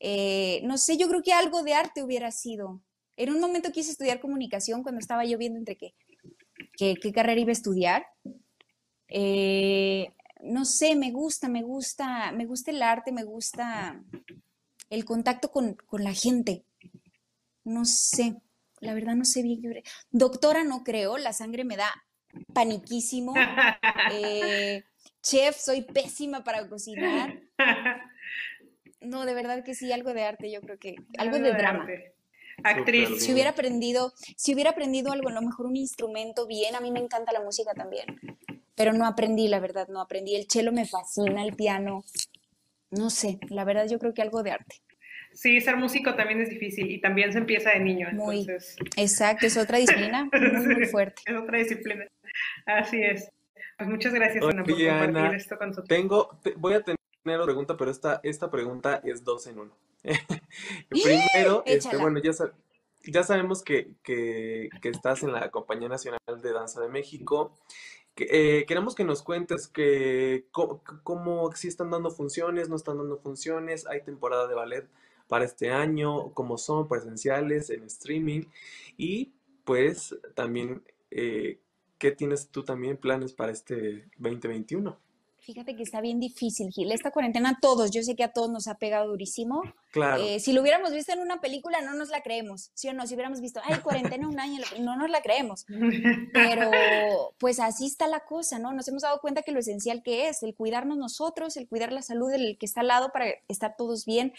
[0.01, 2.83] Eh, no sé, yo creo que algo de arte hubiera sido.
[3.16, 5.77] En un momento quise estudiar comunicación cuando estaba yo viendo entre
[6.77, 8.07] qué, qué, carrera iba a estudiar.
[9.09, 10.12] Eh,
[10.43, 14.03] no sé, me gusta, me gusta, me gusta el arte, me gusta
[14.91, 16.64] el contacto con, con la gente.
[17.64, 18.37] No sé,
[18.81, 19.83] la verdad no sé bien qué.
[20.11, 21.91] Doctora no creo, la sangre me da
[22.53, 23.35] paniquísimo.
[24.12, 24.85] Eh,
[25.20, 27.41] chef, soy pésima para cocinar.
[29.01, 31.87] No, de verdad que sí, algo de arte, yo creo que algo de, drama.
[32.65, 33.23] Actriz.
[33.23, 36.91] Si hubiera aprendido, si hubiera aprendido algo, a lo mejor un instrumento bien, a mí
[36.91, 38.07] me encanta la música también,
[38.75, 40.35] pero no aprendí, la verdad, no aprendí.
[40.35, 42.05] El cello me fascina, el piano,
[42.91, 44.77] no sé, la verdad yo creo que algo de arte.
[45.33, 48.09] Sí, ser músico también es difícil y también se empieza de niño.
[48.13, 48.47] Muy,
[48.97, 51.23] exacto, es otra disciplina muy, muy fuerte.
[51.27, 52.07] es otra disciplina,
[52.65, 53.31] así es.
[53.77, 55.89] Pues muchas gracias, Ana, por compartir esto con nosotros.
[55.89, 56.97] Tengo, voy a tener
[57.35, 59.72] una pregunta, pero esta, esta pregunta es dos en uno.
[60.89, 62.33] Primero, este, bueno, ya,
[63.05, 67.53] ya sabemos que, que, que, estás en la Compañía Nacional de Danza de México.
[68.16, 73.18] Eh, queremos que nos cuentes que, cómo, cómo, si están dando funciones, no están dando
[73.18, 74.89] funciones, hay temporada de ballet
[75.29, 78.45] para este año, cómo son presenciales, en streaming
[78.97, 79.33] y
[79.64, 81.59] pues también eh,
[81.99, 84.99] qué tienes tú también planes para este 2021.
[85.47, 86.90] Fíjate que está bien difícil, Gil.
[86.90, 89.62] Esta cuarentena a todos, yo sé que a todos nos ha pegado durísimo.
[89.92, 90.20] Claro.
[90.20, 93.07] Eh, si lo hubiéramos visto en una película, no nos la creemos, ¿sí o no?
[93.07, 95.64] Si hubiéramos visto, ay, cuarentena un año, no nos la creemos.
[96.32, 96.72] Pero
[97.38, 98.72] pues así está la cosa, ¿no?
[98.72, 102.03] Nos hemos dado cuenta que lo esencial que es, el cuidarnos nosotros, el cuidar la
[102.03, 104.32] salud del que está al lado para estar todos bien,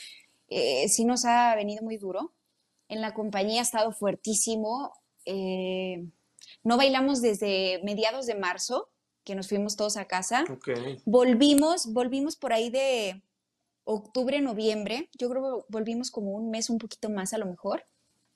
[0.49, 2.33] eh, sí nos ha venido muy duro.
[2.89, 4.91] En la compañía ha estado fuertísimo.
[5.23, 6.05] Eh,
[6.65, 8.89] no bailamos desde mediados de marzo
[9.27, 10.45] que nos fuimos todos a casa.
[11.03, 13.21] Volvimos, volvimos por ahí de
[13.83, 15.09] octubre, noviembre.
[15.19, 17.83] Yo creo que volvimos como un mes, un poquito más a lo mejor.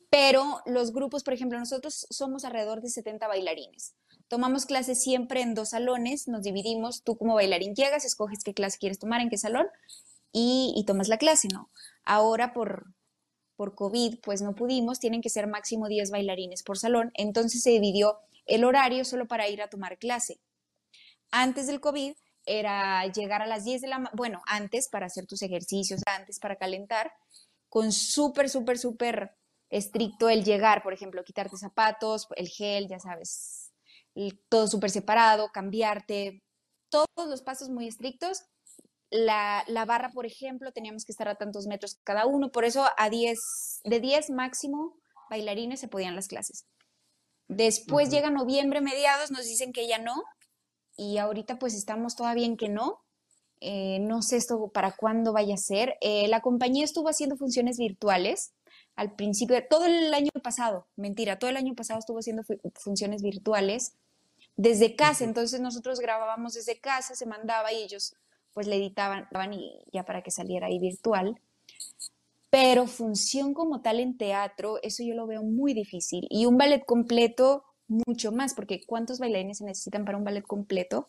[0.09, 3.93] Pero los grupos, por ejemplo, nosotros somos alrededor de 70 bailarines.
[4.27, 8.77] Tomamos clases siempre en dos salones, nos dividimos, tú como bailarín llegas, escoges qué clase
[8.77, 9.67] quieres tomar, en qué salón,
[10.33, 11.69] y, y tomas la clase, ¿no?
[12.03, 12.87] Ahora por,
[13.55, 17.69] por COVID, pues no pudimos, tienen que ser máximo 10 bailarines por salón, entonces se
[17.69, 20.41] dividió el horario solo para ir a tomar clase
[21.31, 22.13] antes del COVID
[22.45, 26.55] era llegar a las 10 de la bueno, antes para hacer tus ejercicios, antes para
[26.55, 27.11] calentar,
[27.69, 29.31] con súper, súper, súper
[29.69, 33.71] estricto el llegar, por ejemplo, quitarte zapatos, el gel, ya sabes,
[34.49, 36.43] todo súper separado, cambiarte,
[36.89, 38.43] todos los pasos muy estrictos.
[39.09, 42.87] La, la, barra, por ejemplo, teníamos que estar a tantos metros cada uno, por eso
[42.97, 44.97] a 10, de 10 máximo
[45.29, 46.65] bailarines se podían las clases.
[47.47, 50.15] Después llega noviembre, mediados, nos dicen que ya no,
[50.97, 53.01] y ahorita pues estamos todavía en que no.
[53.63, 55.95] Eh, no sé esto para cuándo vaya a ser.
[56.01, 58.53] Eh, la compañía estuvo haciendo funciones virtuales
[58.95, 62.43] al principio, todo el año pasado, mentira, todo el año pasado estuvo haciendo
[62.75, 63.93] funciones virtuales
[64.57, 68.15] desde casa, entonces nosotros grabábamos desde casa, se mandaba y ellos
[68.53, 71.39] pues le editaban y ya para que saliera ahí virtual.
[72.49, 76.27] Pero función como tal en teatro, eso yo lo veo muy difícil.
[76.29, 81.07] Y un ballet completo, mucho más, porque ¿cuántos bailarines se necesitan para un ballet completo?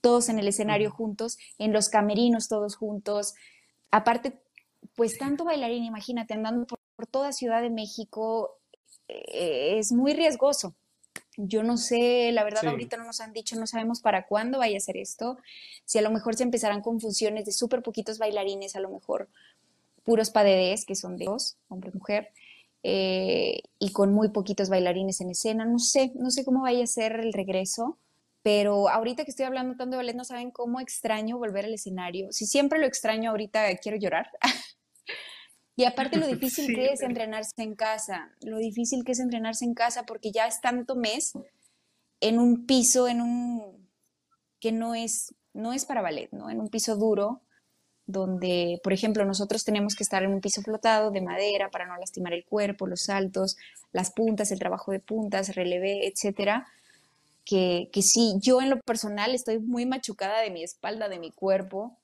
[0.00, 3.34] Todos en el escenario juntos, en los camerinos todos juntos.
[3.90, 4.40] Aparte,
[4.96, 6.78] pues tanto bailarín, imagínate, andando por,
[7.10, 8.58] toda Ciudad de México,
[9.08, 10.74] eh, es muy riesgoso.
[11.36, 14.76] Yo no sé, la verdad ahorita no nos han dicho, no sabemos para cuándo vaya
[14.76, 15.38] a ser esto.
[15.84, 19.28] Si a lo mejor se empezarán con funciones de súper poquitos bailarines, a lo mejor
[20.04, 22.30] puros padedés, que son de dos, hombre-mujer,
[22.82, 25.64] eh, y con muy poquitos bailarines en escena.
[25.64, 27.98] No sé, no sé cómo vaya a ser el regreso,
[28.42, 32.32] pero ahorita que estoy hablando tanto de ballet, no saben cómo extraño volver al escenario.
[32.32, 34.30] Si siempre lo extraño, ahorita quiero llorar.
[35.76, 39.74] y aparte lo difícil que es entrenarse en casa, lo difícil que es entrenarse en
[39.74, 41.32] casa porque ya es tanto mes
[42.20, 43.88] en un piso, en un
[44.60, 46.48] que no es, no es para ballet, ¿no?
[46.48, 47.42] En un piso duro,
[48.12, 51.96] donde, por ejemplo, nosotros tenemos que estar en un piso flotado de madera para no
[51.96, 53.56] lastimar el cuerpo, los saltos,
[53.92, 56.66] las puntas, el trabajo de puntas, relevé, etcétera.
[57.44, 61.32] Que, que sí, yo en lo personal estoy muy machucada de mi espalda, de mi
[61.32, 61.98] cuerpo,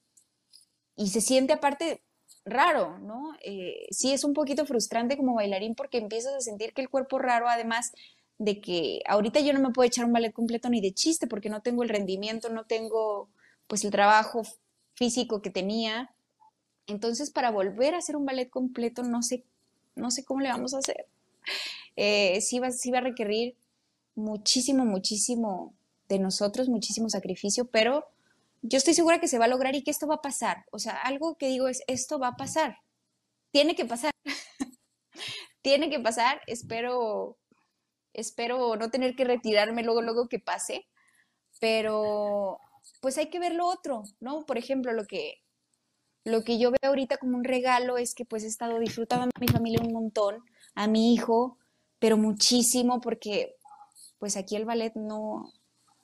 [0.96, 2.02] y se siente aparte
[2.44, 3.36] raro, ¿no?
[3.42, 7.18] Eh, sí es un poquito frustrante como bailarín porque empiezas a sentir que el cuerpo
[7.18, 7.92] raro, además
[8.38, 11.50] de que ahorita yo no me puedo echar un ballet completo ni de chiste porque
[11.50, 13.28] no tengo el rendimiento, no tengo
[13.66, 14.42] pues el trabajo
[14.98, 16.10] físico que tenía.
[16.86, 19.44] Entonces, para volver a hacer un ballet completo, no sé,
[19.94, 21.06] no sé cómo le vamos a hacer.
[21.96, 23.56] Eh, sí, va, sí va a requerir
[24.14, 25.74] muchísimo, muchísimo
[26.08, 28.04] de nosotros, muchísimo sacrificio, pero
[28.62, 30.64] yo estoy segura que se va a lograr y que esto va a pasar.
[30.72, 32.78] O sea, algo que digo es, esto va a pasar.
[33.52, 34.10] Tiene que pasar.
[35.62, 36.40] Tiene que pasar.
[36.46, 37.38] Espero,
[38.12, 40.86] espero no tener que retirarme luego, luego que pase.
[41.60, 42.60] Pero
[43.00, 44.44] pues hay que ver lo otro, ¿no?
[44.46, 45.42] Por ejemplo, lo que,
[46.24, 49.40] lo que yo veo ahorita como un regalo es que pues he estado disfrutando a
[49.40, 50.44] mi familia un montón,
[50.74, 51.58] a mi hijo,
[51.98, 53.56] pero muchísimo porque
[54.18, 55.52] pues aquí el ballet no,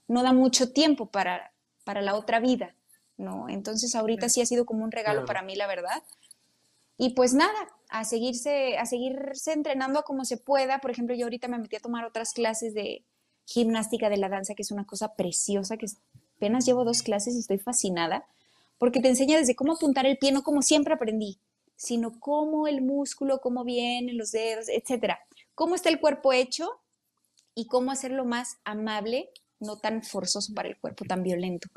[0.09, 1.53] no da mucho tiempo para,
[1.85, 2.75] para la otra vida,
[3.17, 3.49] ¿no?
[3.49, 6.03] Entonces ahorita sí ha sido como un regalo para mí, la verdad.
[6.97, 10.81] Y pues nada, a seguirse, a seguirse entrenando a como se pueda.
[10.81, 13.05] Por ejemplo, yo ahorita me metí a tomar otras clases de
[13.47, 15.87] gimnástica de la danza, que es una cosa preciosa, que
[16.45, 18.27] apenas llevo dos clases y estoy fascinada,
[18.77, 21.39] porque te enseña desde cómo apuntar el pie, no como siempre aprendí,
[21.75, 25.21] sino cómo el músculo, cómo vienen los dedos, etcétera.
[25.55, 26.69] Cómo está el cuerpo hecho
[27.55, 31.69] y cómo hacerlo más amable, no tan forzoso para el cuerpo, tan violento.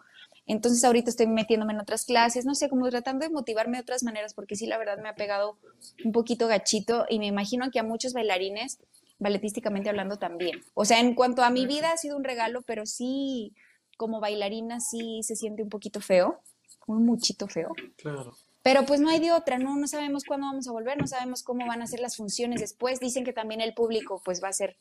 [0.45, 4.03] Entonces ahorita estoy metiéndome en otras clases, no sé, como tratando de motivarme de otras
[4.03, 5.57] maneras, porque sí, la verdad me ha pegado
[6.03, 8.79] un poquito gachito y me imagino que a muchos bailarines,
[9.17, 10.61] balletísticamente hablando también.
[10.73, 13.53] O sea, en cuanto a mi vida ha sido un regalo, pero sí,
[13.97, 16.41] como bailarina sí se siente un poquito feo,
[16.87, 17.73] un muchito feo.
[17.97, 18.35] Claro.
[18.63, 19.75] Pero pues no hay de otra, ¿no?
[19.75, 22.99] No sabemos cuándo vamos a volver, no sabemos cómo van a ser las funciones después.
[22.99, 24.77] Dicen que también el público pues va a ser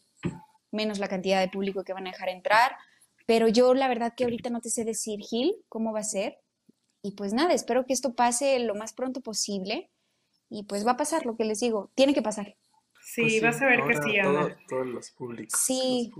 [0.72, 2.76] menos la cantidad de público que van a dejar entrar.
[3.26, 6.38] Pero yo la verdad que ahorita no te sé decir, Gil, cómo va a ser.
[7.02, 9.90] Y pues nada, espero que esto pase lo más pronto posible.
[10.48, 12.56] Y pues va a pasar lo que les digo, tiene que pasar.
[13.02, 14.56] Sí, pues vas a ver que sí, Ana.
[14.68, 15.60] todos los públicos.
[15.60, 16.12] Sí.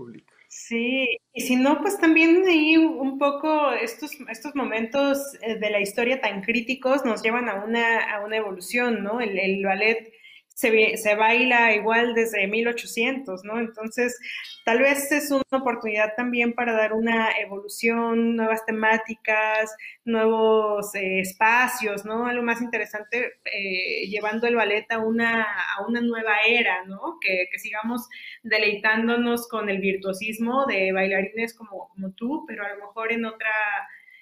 [0.59, 5.79] Sí, y si no, pues también ahí un poco estos, estos momentos eh, de la
[5.79, 9.21] historia tan críticos nos llevan a una, a una evolución, ¿no?
[9.21, 10.11] El, el ballet
[10.57, 13.59] se, se baila igual desde 1800, ¿no?
[13.59, 14.19] Entonces,
[14.65, 19.71] tal vez es una oportunidad también para dar una evolución, nuevas temáticas,
[20.03, 22.25] nuevos eh, espacios, ¿no?
[22.25, 27.19] Algo más interesante, eh, llevando el ballet a una, a una nueva era, ¿no?
[27.21, 28.09] Que, que, sigamos
[28.41, 33.51] deleitándonos con el virtuosismo de bailarines como, como tú, pero a lo mejor en otra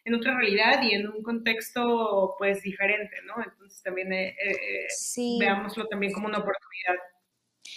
[0.06, 3.43] en otra realidad y en un contexto pues diferente, ¿no?
[3.43, 4.88] Entonces también eh, eh,
[5.39, 6.95] veámoslo también como una oportunidad.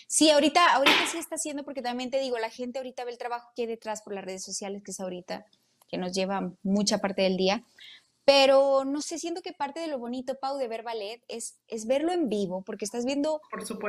[0.07, 3.19] Sí, ahorita, ahorita sí está haciendo, porque también te digo, la gente ahorita ve el
[3.19, 5.47] trabajo que hay detrás por las redes sociales, que es ahorita,
[5.89, 7.65] que nos lleva mucha parte del día.
[8.27, 11.87] Pero no sé, siento que parte de lo bonito, Pau, de ver ballet es, es
[11.87, 13.41] verlo en vivo, porque estás viendo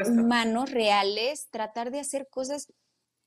[0.08, 2.72] humanos reales, tratar de hacer cosas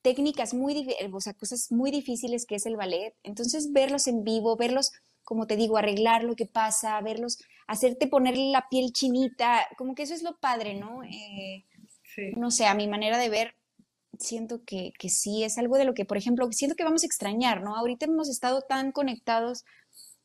[0.03, 3.15] técnicas muy, o sea, cosas muy difíciles que es el ballet.
[3.23, 4.93] Entonces, verlos en vivo, verlos,
[5.23, 10.03] como te digo, arreglar lo que pasa, verlos, hacerte poner la piel chinita, como que
[10.03, 11.03] eso es lo padre, ¿no?
[11.05, 11.65] Eh,
[12.37, 13.55] no sé, a mi manera de ver,
[14.19, 17.07] siento que, que sí, es algo de lo que, por ejemplo, siento que vamos a
[17.07, 17.77] extrañar, ¿no?
[17.77, 19.65] Ahorita hemos estado tan conectados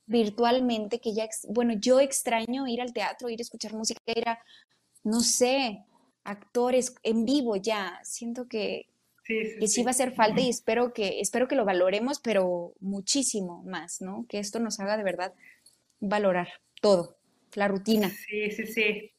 [0.05, 4.39] virtualmente que ya, bueno, yo extraño ir al teatro, ir a escuchar música, ir a,
[5.03, 5.86] no sé,
[6.23, 7.99] actores en vivo ya.
[8.03, 8.88] Siento que,
[9.28, 13.63] que sí, va a hacer falta y espero que, espero que lo valoremos, pero muchísimo
[13.63, 14.25] más, ¿no?
[14.30, 15.34] Que esto nos haga de verdad
[15.99, 16.47] valorar
[16.82, 17.17] todo,
[17.53, 18.09] la rutina.
[18.09, 19.11] Sí, sí, sí.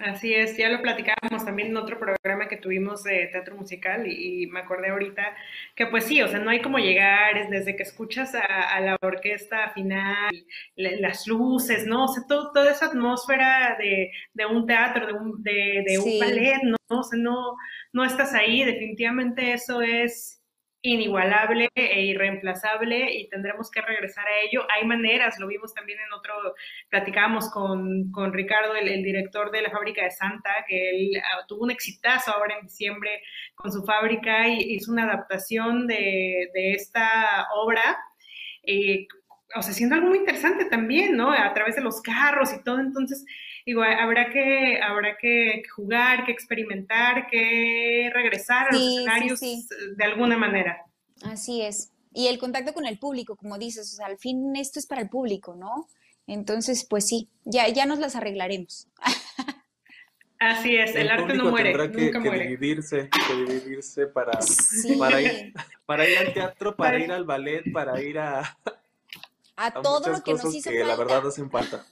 [0.00, 4.46] Así es, ya lo platicábamos también en otro programa que tuvimos de teatro musical y,
[4.48, 5.34] me acordé ahorita
[5.74, 8.96] que pues sí, o sea, no hay como llegar, es desde que escuchas a, la
[9.00, 10.34] orquesta final,
[10.76, 12.04] las luces, ¿no?
[12.04, 14.10] O sea, toda esa atmósfera de,
[14.46, 16.76] un teatro, de un, de, un ballet, ¿no?
[16.88, 17.56] O sea, no,
[17.92, 20.43] no estás ahí, definitivamente eso es
[20.84, 24.66] inigualable e irreemplazable y tendremos que regresar a ello.
[24.70, 26.34] Hay maneras, lo vimos también en otro,
[26.90, 31.70] platicábamos con, Ricardo, el, director de la fábrica de Santa, que él ah, tuvo un
[31.70, 33.22] exitazo ahora en diciembre
[33.54, 37.96] con su fábrica y hizo una adaptación de, esta obra.
[38.62, 39.06] Eh,
[39.56, 41.32] o sea, siendo algo muy interesante también, ¿no?
[41.32, 43.24] A través de los carros y todo, entonces,
[43.66, 50.36] digo, habrá que, habrá que jugar, que experimentar, que regresar a los escenarios de alguna
[50.36, 50.82] manera.
[51.22, 51.90] Así es.
[52.12, 55.00] Y el contacto con el público, como dices, o sea, al fin esto es para
[55.02, 55.88] el público, ¿no?
[56.26, 58.88] Entonces, pues sí, ya, ya nos las arreglaremos.
[60.38, 62.48] Así es, el, arte no muere, tendrá que, nunca que muere.
[62.48, 64.96] dividirse, que dividirse para, Sí.
[64.96, 65.54] para, ir,
[65.86, 70.10] para ir al teatro, para Para- ir al ballet, para ir a, A a todo
[70.10, 70.96] lo que nos hizo que falta.
[70.96, 71.86] la verdad hacen falta.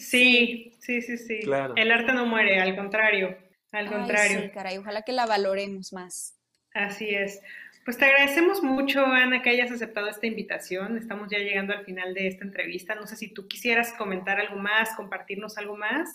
[0.00, 1.40] Sí, sí, sí, sí.
[1.40, 1.74] Claro.
[1.76, 3.36] El arte no muere, al contrario,
[3.72, 4.40] al Ay, contrario.
[4.42, 6.36] sí, caray, ojalá que la valoremos más.
[6.74, 7.40] Así es.
[7.84, 10.96] Pues te agradecemos mucho, Ana, que hayas aceptado esta invitación.
[10.98, 12.94] Estamos ya llegando al final de esta entrevista.
[12.94, 16.08] No sé si tú quisieras comentar algo más, compartirnos algo más.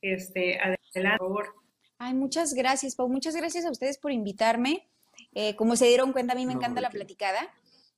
[0.00, 1.54] Este, adelante, por favor.
[1.98, 3.08] Ay, muchas gracias, Pau.
[3.08, 4.88] Muchas gracias a ustedes por invitarme.
[5.34, 7.52] Eh, como se dieron cuenta, a mí me No, encanta ¿de la platicada.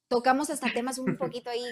[0.09, 1.65] Tocamos hasta temas un poquito ahí,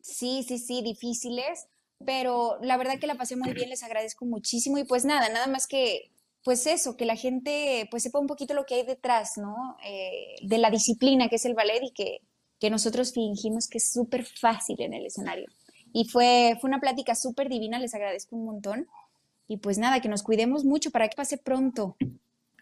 [0.00, 1.68] sí, sí, sí, difíciles,
[2.04, 5.46] pero la verdad que la pasé muy bien, les agradezco muchísimo y pues nada, nada
[5.46, 6.10] más que,
[6.44, 9.76] pues eso, que la gente pues sepa un poquito lo que hay detrás, ¿no?
[9.84, 12.20] Eh, de la disciplina que es el ballet y que,
[12.58, 15.46] que nosotros fingimos que es súper fácil en el escenario.
[15.92, 18.86] Y fue, fue una plática súper divina, les agradezco un montón.
[19.48, 21.96] Y pues nada, que nos cuidemos mucho para que pase pronto.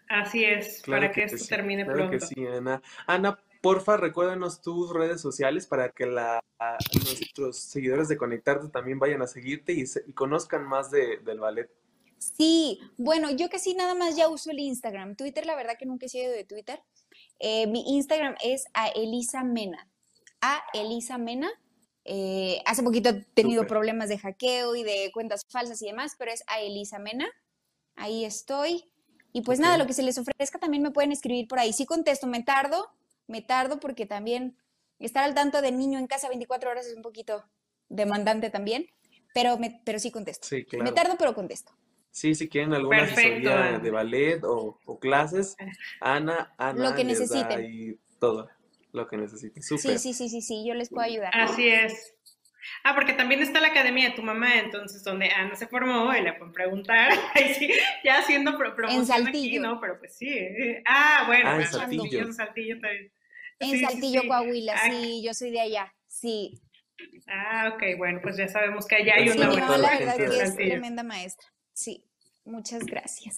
[0.09, 2.17] Así es, Claro para que, esto sí, termine claro pronto.
[2.27, 2.81] que sí, Ana.
[3.07, 8.99] Ana, porfa, recuérdanos tus redes sociales para que la, a nuestros seguidores de Conectarte también
[8.99, 11.69] vayan a seguirte y, se- y conozcan más de, del ballet.
[12.17, 15.15] Sí, bueno, yo casi nada más ya uso el Instagram.
[15.15, 16.79] Twitter, la verdad que nunca he sido de Twitter.
[17.39, 19.89] Eh, mi Instagram es a Elisa Mena.
[20.41, 21.49] A Elisa Mena.
[22.03, 26.31] Eh, hace poquito he tenido problemas de hackeo y de cuentas falsas y demás, pero
[26.31, 27.27] es a Elisa Mena.
[27.95, 28.91] Ahí estoy.
[29.33, 31.73] Y pues nada, lo que se les ofrezca también me pueden escribir por ahí.
[31.73, 32.89] Sí contesto, me tardo,
[33.27, 34.57] me tardo porque también
[34.99, 37.43] estar al tanto del niño en casa 24 horas es un poquito
[37.89, 38.87] demandante también,
[39.33, 40.47] pero, me, pero sí contesto.
[40.47, 41.73] Sí, Me tardo, pero contesto.
[42.11, 45.55] Sí, si quieren alguna Perfecto, asesoría de ballet o, o clases,
[46.01, 47.51] Ana, Ana Lo que necesiten.
[47.51, 48.49] ahí todo
[48.93, 49.63] lo que necesiten.
[49.63, 51.31] Sí, sí, sí, sí, sí, yo les puedo ayudar.
[51.33, 52.13] Así es.
[52.83, 56.21] Ah, porque también está la academia de tu mamá, entonces donde Ana se formó, y
[56.21, 57.71] le pueden preguntar, ahí sí,
[58.03, 59.61] ya haciendo pro- promoción aquí, Saltillo.
[59.61, 59.79] ¿no?
[59.81, 60.27] Pero pues sí.
[60.29, 60.83] eh.
[60.87, 62.25] Ah, bueno, Ah, en Saltillo.
[62.27, 63.11] de Saltillo también.
[63.59, 64.27] En Sí, Saltillo, sí.
[64.27, 66.59] Coahuila, Ah, sí, yo soy de allá, sí.
[67.27, 70.37] Ah, ok, bueno, pues ya sabemos que allá hay una buena la la verdad que
[70.43, 71.47] es tremenda maestra.
[71.73, 72.03] Sí,
[72.45, 73.35] muchas gracias.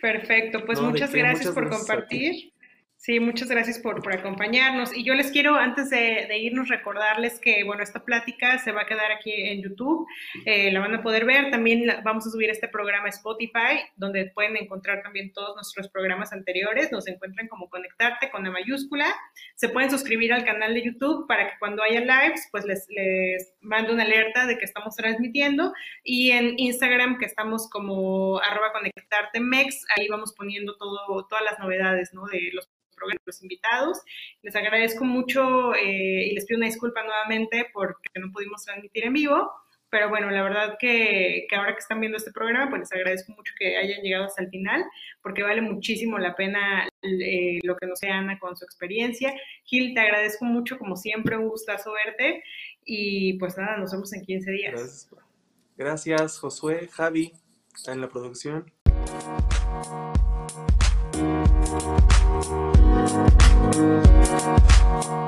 [0.00, 2.52] Perfecto, pues No, ¿de muchas gracias Muchas por gracias compartir.
[3.00, 4.92] Sí, muchas gracias por, por acompañarnos.
[4.94, 8.86] Y yo les quiero, antes de, irnos, recordarles que, bueno, esta plática se va a
[8.86, 10.04] quedar aquí en YouTube,
[10.44, 11.52] eh, la van a poder ver.
[11.52, 16.32] También vamos a subir este programa a Spotify, donde pueden encontrar también todos nuestros programas
[16.32, 16.90] anteriores.
[16.90, 19.06] Nos encuentran como Conectarte con la mayúscula.
[19.54, 23.54] Se pueden suscribir al canal de YouTube para que cuando haya lives, pues les, les
[23.60, 25.72] mando una alerta de que estamos transmitiendo.
[26.02, 31.60] Y en Instagram, que estamos como arroba conectarte mex, ahí vamos poniendo todo, todas las
[31.60, 32.26] novedades, ¿no?
[32.26, 32.68] De los
[33.24, 34.00] los invitados.
[34.42, 39.12] Les agradezco mucho eh, y les pido una disculpa nuevamente porque no pudimos transmitir en
[39.12, 39.50] vivo.
[39.90, 43.32] Pero bueno, la verdad que, que ahora que están viendo este programa, pues les agradezco
[43.32, 44.84] mucho que hayan llegado hasta el final,
[45.22, 49.32] porque vale muchísimo la pena eh, lo que nos sea Ana con su experiencia.
[49.64, 52.42] Gil, te agradezco mucho, como siempre, un gustazo verte.
[52.84, 54.72] Y pues nada, nos vemos en 15 días.
[54.72, 55.10] Gracias.
[55.76, 57.32] Gracias, Josué, Javi,
[57.86, 58.72] en la producción.
[63.60, 65.27] Thank you.